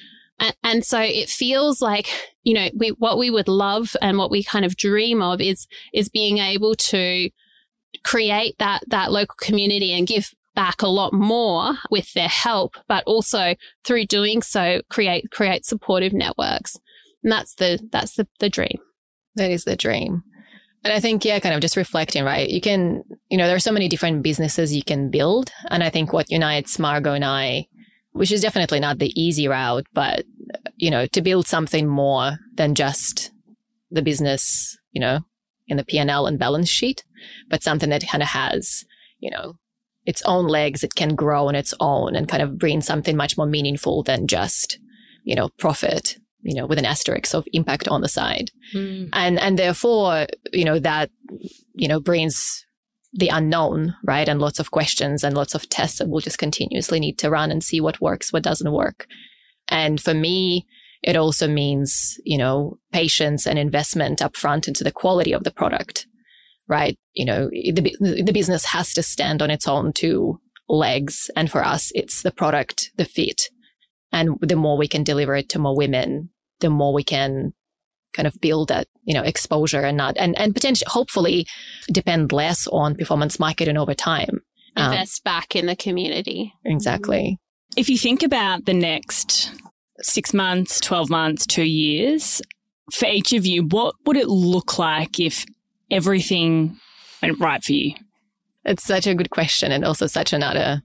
and, 0.62 0.84
so 0.84 1.00
it 1.00 1.28
feels 1.28 1.82
like, 1.82 2.08
you 2.44 2.54
know, 2.54 2.68
we, 2.74 2.90
what 2.90 3.18
we 3.18 3.30
would 3.30 3.48
love 3.48 3.96
and 4.00 4.18
what 4.18 4.30
we 4.30 4.42
kind 4.42 4.64
of 4.64 4.76
dream 4.76 5.20
of 5.20 5.40
is, 5.40 5.66
is 5.92 6.08
being 6.08 6.38
able 6.38 6.74
to 6.74 7.30
create 8.04 8.54
that, 8.58 8.82
that 8.88 9.10
local 9.10 9.36
community 9.40 9.92
and 9.92 10.06
give 10.06 10.34
back 10.54 10.82
a 10.82 10.88
lot 10.88 11.12
more 11.12 11.74
with 11.90 12.12
their 12.14 12.28
help, 12.28 12.74
but 12.88 13.04
also 13.04 13.54
through 13.84 14.06
doing 14.06 14.42
so, 14.42 14.80
create, 14.90 15.30
create 15.30 15.64
supportive 15.64 16.12
networks. 16.12 16.76
And 17.22 17.32
that's 17.32 17.54
the, 17.54 17.80
that's 17.90 18.14
the, 18.14 18.26
the 18.38 18.48
dream. 18.48 18.78
That 19.34 19.50
is 19.50 19.64
the 19.64 19.76
dream. 19.76 20.22
And 20.84 20.92
I 20.92 21.00
think, 21.00 21.24
yeah, 21.24 21.40
kind 21.40 21.54
of 21.54 21.60
just 21.60 21.76
reflecting, 21.76 22.24
right? 22.24 22.48
You 22.48 22.60
can, 22.60 23.02
you 23.28 23.36
know, 23.36 23.46
there 23.46 23.56
are 23.56 23.60
so 23.60 23.72
many 23.72 23.88
different 23.88 24.22
businesses 24.22 24.74
you 24.74 24.84
can 24.84 25.10
build. 25.10 25.50
And 25.70 25.82
I 25.82 25.90
think 25.90 26.12
what 26.12 26.30
unites 26.30 26.78
Margot 26.78 27.14
and 27.14 27.24
I, 27.24 27.66
which 28.18 28.32
is 28.32 28.40
definitely 28.40 28.80
not 28.80 28.98
the 28.98 29.12
easy 29.20 29.48
route, 29.48 29.86
but, 29.92 30.24
you 30.76 30.90
know, 30.90 31.06
to 31.06 31.22
build 31.22 31.46
something 31.46 31.86
more 31.86 32.38
than 32.54 32.74
just 32.74 33.30
the 33.90 34.02
business, 34.02 34.76
you 34.90 35.00
know, 35.00 35.20
in 35.68 35.76
the 35.76 35.84
P&L 35.84 36.26
and 36.26 36.38
balance 36.38 36.68
sheet, 36.68 37.04
but 37.48 37.62
something 37.62 37.90
that 37.90 38.06
kind 38.06 38.22
of 38.22 38.28
has, 38.28 38.84
you 39.20 39.30
know, 39.30 39.54
its 40.04 40.22
own 40.22 40.46
legs, 40.46 40.82
it 40.82 40.94
can 40.94 41.14
grow 41.14 41.48
on 41.48 41.54
its 41.54 41.74
own 41.80 42.16
and 42.16 42.28
kind 42.28 42.42
of 42.42 42.58
bring 42.58 42.80
something 42.80 43.16
much 43.16 43.36
more 43.36 43.46
meaningful 43.46 44.02
than 44.02 44.26
just, 44.26 44.78
you 45.22 45.34
know, 45.34 45.50
profit, 45.58 46.16
you 46.40 46.54
know, 46.54 46.66
with 46.66 46.78
an 46.78 46.86
asterisk 46.86 47.34
of 47.34 47.46
impact 47.52 47.86
on 47.88 48.00
the 48.00 48.08
side. 48.08 48.50
Mm. 48.74 49.10
And, 49.12 49.38
and 49.38 49.58
therefore, 49.58 50.26
you 50.52 50.64
know, 50.64 50.78
that, 50.78 51.10
you 51.74 51.88
know, 51.88 52.00
brings 52.00 52.64
the 53.12 53.28
unknown, 53.28 53.94
right? 54.04 54.28
And 54.28 54.40
lots 54.40 54.58
of 54.58 54.70
questions 54.70 55.24
and 55.24 55.34
lots 55.34 55.54
of 55.54 55.68
tests 55.68 55.98
that 55.98 56.08
we'll 56.08 56.20
just 56.20 56.38
continuously 56.38 57.00
need 57.00 57.18
to 57.18 57.30
run 57.30 57.50
and 57.50 57.64
see 57.64 57.80
what 57.80 58.00
works, 58.00 58.32
what 58.32 58.42
doesn't 58.42 58.72
work. 58.72 59.06
And 59.68 60.00
for 60.00 60.14
me, 60.14 60.66
it 61.02 61.16
also 61.16 61.48
means, 61.48 62.18
you 62.24 62.36
know, 62.36 62.78
patience 62.92 63.46
and 63.46 63.58
investment 63.58 64.18
upfront 64.18 64.68
into 64.68 64.84
the 64.84 64.92
quality 64.92 65.32
of 65.32 65.44
the 65.44 65.50
product 65.50 66.06
right? 66.68 66.96
You 67.14 67.24
know, 67.24 67.48
the, 67.48 68.22
the 68.22 68.32
business 68.32 68.66
has 68.66 68.92
to 68.94 69.02
stand 69.02 69.42
on 69.42 69.50
its 69.50 69.66
own 69.66 69.92
two 69.92 70.40
legs. 70.68 71.30
And 71.34 71.50
for 71.50 71.64
us, 71.64 71.90
it's 71.94 72.22
the 72.22 72.30
product, 72.30 72.92
the 72.96 73.06
fit. 73.06 73.48
And 74.12 74.36
the 74.40 74.56
more 74.56 74.76
we 74.76 74.88
can 74.88 75.02
deliver 75.02 75.34
it 75.34 75.48
to 75.50 75.58
more 75.58 75.76
women, 75.76 76.30
the 76.60 76.70
more 76.70 76.92
we 76.92 77.04
can 77.04 77.54
kind 78.18 78.26
of 78.26 78.40
build 78.40 78.66
that, 78.66 78.88
you 79.04 79.14
know, 79.14 79.22
exposure 79.22 79.80
and 79.80 79.96
not, 79.96 80.16
and, 80.18 80.36
and 80.38 80.52
potentially, 80.52 80.88
hopefully 80.90 81.46
depend 81.92 82.32
less 82.32 82.66
on 82.72 82.96
performance 82.96 83.38
marketing 83.38 83.76
over 83.76 83.94
time. 83.94 84.42
Um, 84.76 84.92
Invest 84.92 85.22
um, 85.24 85.30
back 85.32 85.54
in 85.54 85.66
the 85.66 85.76
community. 85.76 86.52
Exactly. 86.64 87.38
If 87.76 87.88
you 87.88 87.96
think 87.96 88.24
about 88.24 88.64
the 88.64 88.74
next 88.74 89.52
six 90.00 90.34
months, 90.34 90.80
12 90.80 91.08
months, 91.08 91.46
two 91.46 91.62
years, 91.62 92.42
for 92.92 93.06
each 93.06 93.32
of 93.32 93.46
you, 93.46 93.62
what 93.62 93.94
would 94.04 94.16
it 94.16 94.28
look 94.28 94.80
like 94.80 95.20
if 95.20 95.46
everything 95.88 96.76
went 97.22 97.38
right 97.38 97.62
for 97.62 97.72
you? 97.72 97.94
It's 98.64 98.84
such 98.84 99.06
a 99.06 99.14
good 99.14 99.30
question 99.30 99.70
and 99.70 99.84
also 99.84 100.08
such 100.08 100.32
another 100.32 100.82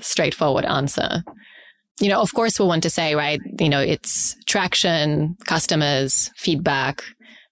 straightforward 0.00 0.64
answer. 0.64 1.24
You 2.00 2.08
know, 2.08 2.20
of 2.20 2.32
course, 2.34 2.58
we 2.58 2.66
want 2.66 2.82
to 2.84 2.90
say, 2.90 3.14
right, 3.14 3.40
you 3.60 3.68
know, 3.68 3.80
it's 3.80 4.36
traction, 4.46 5.36
customers, 5.46 6.30
feedback, 6.36 7.04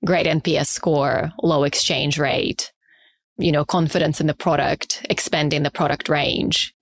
great 0.05 0.27
NPS 0.27 0.67
score, 0.67 1.31
low 1.43 1.65
exchange 1.65 2.19
rate, 2.19 2.73
you 3.39 3.53
know, 3.53 3.65
confidence 3.65 4.21
in 4.21 4.27
the 4.27 4.35
product, 4.35 5.07
expanding 5.11 5.63
the 5.63 5.71
product 5.71 6.09
range, 6.09 6.75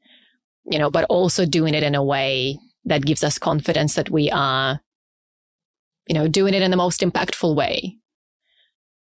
you 0.71 0.79
know, 0.79 0.91
but 0.91 1.05
also 1.09 1.45
doing 1.45 1.75
it 1.75 1.83
in 1.83 1.95
a 1.95 2.05
way 2.05 2.59
that 2.85 3.05
gives 3.05 3.25
us 3.25 3.39
confidence 3.39 3.95
that 3.95 4.11
we 4.11 4.31
are, 4.31 4.81
you 6.07 6.15
know, 6.15 6.29
doing 6.29 6.55
it 6.55 6.63
in 6.63 6.71
the 6.71 6.77
most 6.77 7.01
impactful 7.01 7.55
way. 7.55 7.97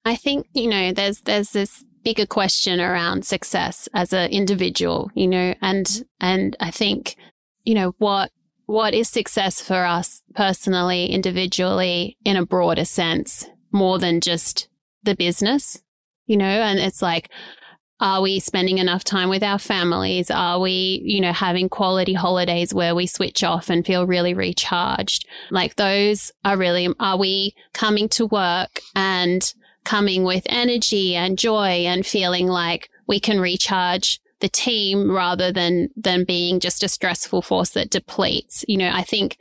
I 0.04 0.16
think, 0.16 0.46
you 0.52 0.68
know, 0.68 0.92
there's 0.92 1.20
there's 1.20 1.50
this 1.50 1.84
bigger 2.02 2.26
question 2.26 2.80
around 2.80 3.24
success 3.26 3.88
as 3.94 4.12
an 4.12 4.30
individual, 4.30 5.10
you 5.14 5.26
know, 5.26 5.54
and 5.60 6.04
and 6.20 6.56
I 6.60 6.70
think, 6.70 7.16
you 7.64 7.74
know, 7.74 7.94
what 7.98 8.30
what 8.68 8.92
is 8.92 9.08
success 9.08 9.62
for 9.62 9.86
us 9.86 10.22
personally, 10.34 11.06
individually, 11.06 12.18
in 12.22 12.36
a 12.36 12.44
broader 12.44 12.84
sense, 12.84 13.48
more 13.72 13.98
than 13.98 14.20
just 14.20 14.68
the 15.04 15.16
business, 15.16 15.82
you 16.26 16.36
know, 16.36 16.44
and 16.44 16.78
it's 16.78 17.00
like, 17.00 17.30
are 17.98 18.20
we 18.20 18.38
spending 18.38 18.76
enough 18.76 19.04
time 19.04 19.30
with 19.30 19.42
our 19.42 19.58
families? 19.58 20.30
Are 20.30 20.60
we, 20.60 21.00
you 21.02 21.18
know, 21.18 21.32
having 21.32 21.70
quality 21.70 22.12
holidays 22.12 22.74
where 22.74 22.94
we 22.94 23.06
switch 23.06 23.42
off 23.42 23.70
and 23.70 23.86
feel 23.86 24.06
really 24.06 24.34
recharged? 24.34 25.26
Like 25.50 25.76
those 25.76 26.30
are 26.44 26.58
really, 26.58 26.88
are 27.00 27.16
we 27.16 27.54
coming 27.72 28.06
to 28.10 28.26
work 28.26 28.80
and 28.94 29.50
coming 29.86 30.24
with 30.24 30.42
energy 30.44 31.16
and 31.16 31.38
joy 31.38 31.86
and 31.86 32.04
feeling 32.04 32.48
like 32.48 32.90
we 33.06 33.18
can 33.18 33.40
recharge 33.40 34.20
the 34.40 34.48
team 34.48 35.10
rather 35.10 35.52
than 35.52 35.88
than 35.96 36.24
being 36.24 36.60
just 36.60 36.82
a 36.82 36.88
stressful 36.88 37.42
force 37.42 37.70
that 37.70 37.90
depletes. 37.90 38.64
You 38.68 38.78
know, 38.78 38.90
I 38.92 39.02
think 39.02 39.36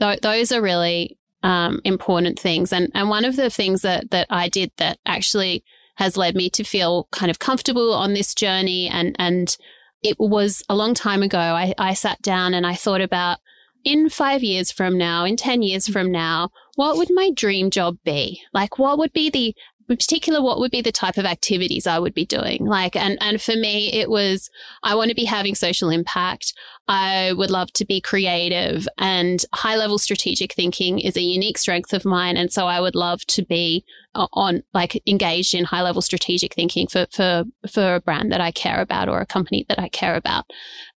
th- 0.00 0.20
those 0.20 0.52
are 0.52 0.62
really 0.62 1.18
um, 1.42 1.80
important 1.84 2.38
things. 2.38 2.72
And 2.72 2.90
and 2.94 3.08
one 3.08 3.24
of 3.24 3.36
the 3.36 3.50
things 3.50 3.82
that 3.82 4.10
that 4.10 4.26
I 4.30 4.48
did 4.48 4.72
that 4.76 4.98
actually 5.06 5.64
has 5.96 6.16
led 6.16 6.34
me 6.34 6.50
to 6.50 6.64
feel 6.64 7.08
kind 7.12 7.30
of 7.30 7.38
comfortable 7.38 7.92
on 7.92 8.14
this 8.14 8.34
journey 8.34 8.88
and 8.88 9.14
and 9.18 9.56
it 10.02 10.16
was 10.18 10.62
a 10.68 10.74
long 10.74 10.94
time 10.94 11.22
ago. 11.22 11.38
I, 11.38 11.74
I 11.78 11.94
sat 11.94 12.20
down 12.22 12.54
and 12.54 12.66
I 12.66 12.74
thought 12.74 13.00
about 13.00 13.38
in 13.84 14.08
five 14.08 14.42
years 14.42 14.70
from 14.70 14.96
now, 14.96 15.24
in 15.24 15.36
10 15.36 15.62
years 15.62 15.88
from 15.88 16.10
now, 16.10 16.50
what 16.76 16.96
would 16.96 17.08
my 17.12 17.30
dream 17.34 17.70
job 17.70 17.98
be? 18.04 18.40
Like, 18.52 18.78
what 18.78 18.98
would 18.98 19.12
be 19.12 19.30
the 19.30 19.54
in 19.92 19.98
particular, 19.98 20.42
what 20.42 20.58
would 20.58 20.70
be 20.70 20.80
the 20.80 20.90
type 20.90 21.18
of 21.18 21.26
activities 21.26 21.86
I 21.86 21.98
would 21.98 22.14
be 22.14 22.24
doing? 22.24 22.64
Like, 22.64 22.96
and, 22.96 23.18
and 23.20 23.40
for 23.40 23.54
me, 23.54 23.92
it 23.92 24.08
was, 24.08 24.50
I 24.82 24.94
want 24.94 25.10
to 25.10 25.14
be 25.14 25.26
having 25.26 25.54
social 25.54 25.90
impact. 25.90 26.54
I 26.88 27.32
would 27.34 27.50
love 27.50 27.70
to 27.74 27.84
be 27.84 28.00
creative 28.00 28.88
and 28.96 29.44
high 29.52 29.76
level 29.76 29.98
strategic 29.98 30.54
thinking 30.54 30.98
is 30.98 31.16
a 31.16 31.22
unique 31.22 31.58
strength 31.58 31.92
of 31.92 32.06
mine. 32.06 32.38
And 32.38 32.50
so 32.50 32.66
I 32.66 32.80
would 32.80 32.94
love 32.94 33.24
to 33.26 33.44
be 33.44 33.84
uh, 34.14 34.28
on 34.32 34.62
like 34.72 35.00
engaged 35.06 35.54
in 35.54 35.64
high 35.64 35.82
level 35.82 36.00
strategic 36.00 36.54
thinking 36.54 36.86
for, 36.86 37.06
for, 37.12 37.44
for 37.70 37.94
a 37.94 38.00
brand 38.00 38.32
that 38.32 38.40
I 38.40 38.50
care 38.50 38.80
about 38.80 39.10
or 39.10 39.20
a 39.20 39.26
company 39.26 39.66
that 39.68 39.78
I 39.78 39.90
care 39.90 40.16
about. 40.16 40.46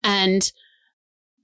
And 0.04 0.50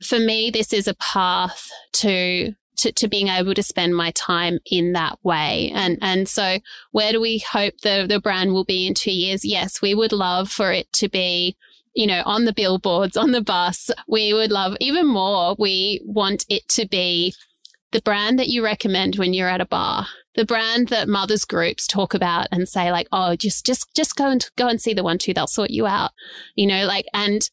for 0.02 0.20
me, 0.20 0.52
this 0.52 0.72
is 0.72 0.88
a 0.88 0.96
path 0.96 1.70
to 1.94 2.54
to, 2.82 2.92
to 2.92 3.08
being 3.08 3.28
able 3.28 3.54
to 3.54 3.64
spend 3.64 3.96
my 3.96 4.12
time 4.12 4.60
in 4.66 4.94
that 4.94 5.18
way. 5.24 5.72
And, 5.74 5.98
and 6.02 6.28
so 6.28 6.60
where 6.92 7.12
do 7.12 7.22
we 7.22 7.40
hope 7.40 7.82
the, 7.82 8.06
the 8.08 8.20
brand 8.20 8.54
will 8.54 8.66
be 8.66 8.86
in 8.86 8.94
two 8.94 9.12
years? 9.12 9.44
Yes, 9.46 9.82
we 9.82 9.96
would 9.96 10.12
love 10.12 10.50
for 10.50 10.72
it 10.72 10.92
to 10.94 11.10
be 11.10 11.56
you 11.94 12.08
know, 12.08 12.24
on 12.26 12.46
the 12.46 12.54
billboards, 12.54 13.18
on 13.18 13.32
the 13.32 13.42
bus. 13.42 13.92
We 14.08 14.34
would 14.34 14.52
love 14.52 14.78
even 14.80 15.08
more. 15.08 15.58
We 15.60 16.02
want 16.06 16.46
it 16.48 16.68
to 16.70 16.88
be 16.88 17.34
the 17.92 18.02
brand 18.02 18.40
that 18.40 18.48
you 18.48 18.64
recommend 18.64 19.18
when 19.18 19.34
you're 19.34 19.50
at 19.50 19.62
a 19.62 19.66
bar, 19.66 20.08
the 20.36 20.46
brand 20.46 20.88
that 20.88 21.10
mothers 21.10 21.44
groups 21.44 21.86
talk 21.88 22.14
about 22.14 22.48
and 22.52 22.68
say 22.68 22.92
like, 22.92 23.08
oh, 23.12 23.36
just, 23.36 23.66
just, 23.66 23.94
just 23.94 24.16
go 24.16 24.30
and 24.30 24.50
go 24.56 24.68
and 24.68 24.82
see 24.82 24.94
the 24.94 25.04
one, 25.04 25.18
two, 25.18 25.34
they'll 25.34 25.48
sort 25.48 25.72
you 25.72 25.86
out, 25.86 26.12
you 26.56 26.66
know, 26.66 26.86
like, 26.86 27.06
and 27.14 27.50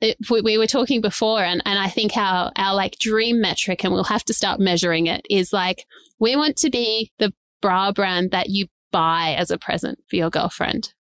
it, 0.00 0.16
we 0.30 0.58
were 0.58 0.66
talking 0.66 1.00
before 1.00 1.42
and, 1.42 1.62
and 1.64 1.78
I 1.78 1.88
think 1.88 2.16
our, 2.16 2.52
our 2.56 2.74
like 2.74 2.98
dream 2.98 3.40
metric, 3.40 3.84
and 3.84 3.92
we'll 3.92 4.04
have 4.04 4.24
to 4.24 4.34
start 4.34 4.60
measuring 4.60 5.06
it 5.06 5.26
is 5.28 5.52
like, 5.52 5.84
we 6.18 6.36
want 6.36 6.56
to 6.58 6.70
be 6.70 7.12
the 7.18 7.32
bra 7.60 7.92
brand 7.92 8.30
that 8.30 8.48
you 8.48 8.66
buy 8.92 9.34
as 9.36 9.50
a 9.50 9.58
present 9.58 9.98
for 10.08 10.16
your 10.16 10.30
girlfriend. 10.30 10.94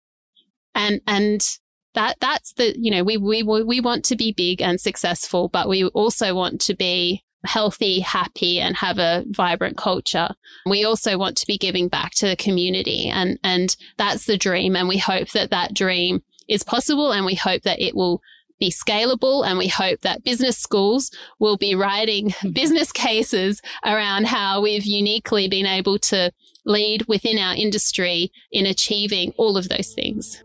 And, 0.74 1.00
and 1.06 1.46
that, 1.94 2.16
that's 2.20 2.52
the, 2.54 2.74
you 2.78 2.90
know, 2.90 3.04
we, 3.04 3.16
we, 3.16 3.42
we 3.42 3.80
want 3.80 4.04
to 4.06 4.16
be 4.16 4.32
big 4.32 4.60
and 4.60 4.80
successful, 4.80 5.48
but 5.48 5.68
we 5.68 5.84
also 5.84 6.34
want 6.34 6.60
to 6.62 6.74
be 6.74 7.22
healthy, 7.44 8.00
happy, 8.00 8.60
and 8.60 8.76
have 8.76 8.98
a 8.98 9.24
vibrant 9.28 9.76
culture. 9.76 10.28
We 10.66 10.84
also 10.84 11.16
want 11.16 11.36
to 11.36 11.46
be 11.46 11.58
giving 11.58 11.88
back 11.88 12.12
to 12.16 12.26
the 12.26 12.36
community. 12.36 13.08
And, 13.08 13.38
and 13.44 13.76
that's 13.96 14.26
the 14.26 14.36
dream. 14.36 14.74
And 14.74 14.88
we 14.88 14.98
hope 14.98 15.30
that 15.30 15.50
that 15.50 15.72
dream 15.72 16.22
is 16.48 16.62
possible. 16.62 17.12
And 17.12 17.24
we 17.24 17.34
hope 17.34 17.62
that 17.62 17.80
it 17.80 17.94
will 17.94 18.20
be 18.58 18.70
scalable. 18.70 19.46
And 19.46 19.58
we 19.58 19.68
hope 19.68 20.00
that 20.00 20.24
business 20.24 20.58
schools 20.58 21.10
will 21.38 21.56
be 21.56 21.74
writing 21.74 22.34
business 22.52 22.92
cases 22.92 23.62
around 23.84 24.26
how 24.26 24.60
we've 24.60 24.84
uniquely 24.84 25.48
been 25.48 25.66
able 25.66 25.98
to 25.98 26.32
lead 26.64 27.04
within 27.06 27.38
our 27.38 27.54
industry 27.54 28.32
in 28.50 28.66
achieving 28.66 29.32
all 29.36 29.56
of 29.56 29.68
those 29.68 29.92
things. 29.92 30.42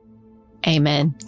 Amen. 0.68 1.16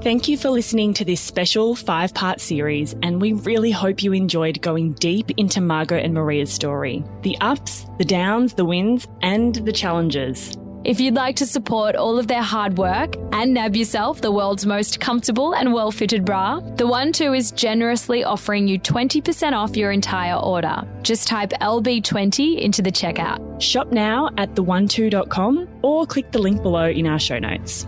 Thank 0.00 0.28
you 0.28 0.38
for 0.38 0.50
listening 0.50 0.94
to 0.94 1.04
this 1.04 1.20
special 1.20 1.74
five 1.74 2.14
part 2.14 2.40
series, 2.40 2.94
and 3.02 3.20
we 3.20 3.32
really 3.32 3.72
hope 3.72 4.00
you 4.00 4.12
enjoyed 4.12 4.62
going 4.62 4.92
deep 4.94 5.32
into 5.36 5.60
Margot 5.60 5.98
and 5.98 6.14
Maria's 6.14 6.52
story 6.52 7.04
the 7.22 7.36
ups, 7.40 7.84
the 7.98 8.04
downs, 8.04 8.54
the 8.54 8.64
wins, 8.64 9.08
and 9.22 9.56
the 9.56 9.72
challenges. 9.72 10.56
If 10.88 11.00
you'd 11.00 11.16
like 11.16 11.36
to 11.36 11.44
support 11.44 11.96
all 11.96 12.18
of 12.18 12.28
their 12.28 12.40
hard 12.40 12.78
work 12.78 13.14
and 13.32 13.52
nab 13.52 13.76
yourself 13.76 14.22
the 14.22 14.32
world's 14.32 14.64
most 14.64 15.00
comfortable 15.00 15.54
and 15.54 15.74
well 15.74 15.90
fitted 15.90 16.24
bra, 16.24 16.60
The 16.60 16.86
OneTwo 16.86 17.36
is 17.36 17.50
generously 17.50 18.24
offering 18.24 18.66
you 18.66 18.80
20% 18.80 19.52
off 19.52 19.76
your 19.76 19.92
entire 19.92 20.36
order. 20.36 20.82
Just 21.02 21.28
type 21.28 21.50
LB20 21.60 22.58
into 22.62 22.80
the 22.80 22.90
checkout. 22.90 23.60
Shop 23.60 23.92
now 23.92 24.30
at 24.38 24.54
theonetwo.com 24.54 25.68
or 25.82 26.06
click 26.06 26.30
the 26.32 26.38
link 26.38 26.62
below 26.62 26.88
in 26.88 27.06
our 27.06 27.18
show 27.18 27.38
notes. 27.38 27.86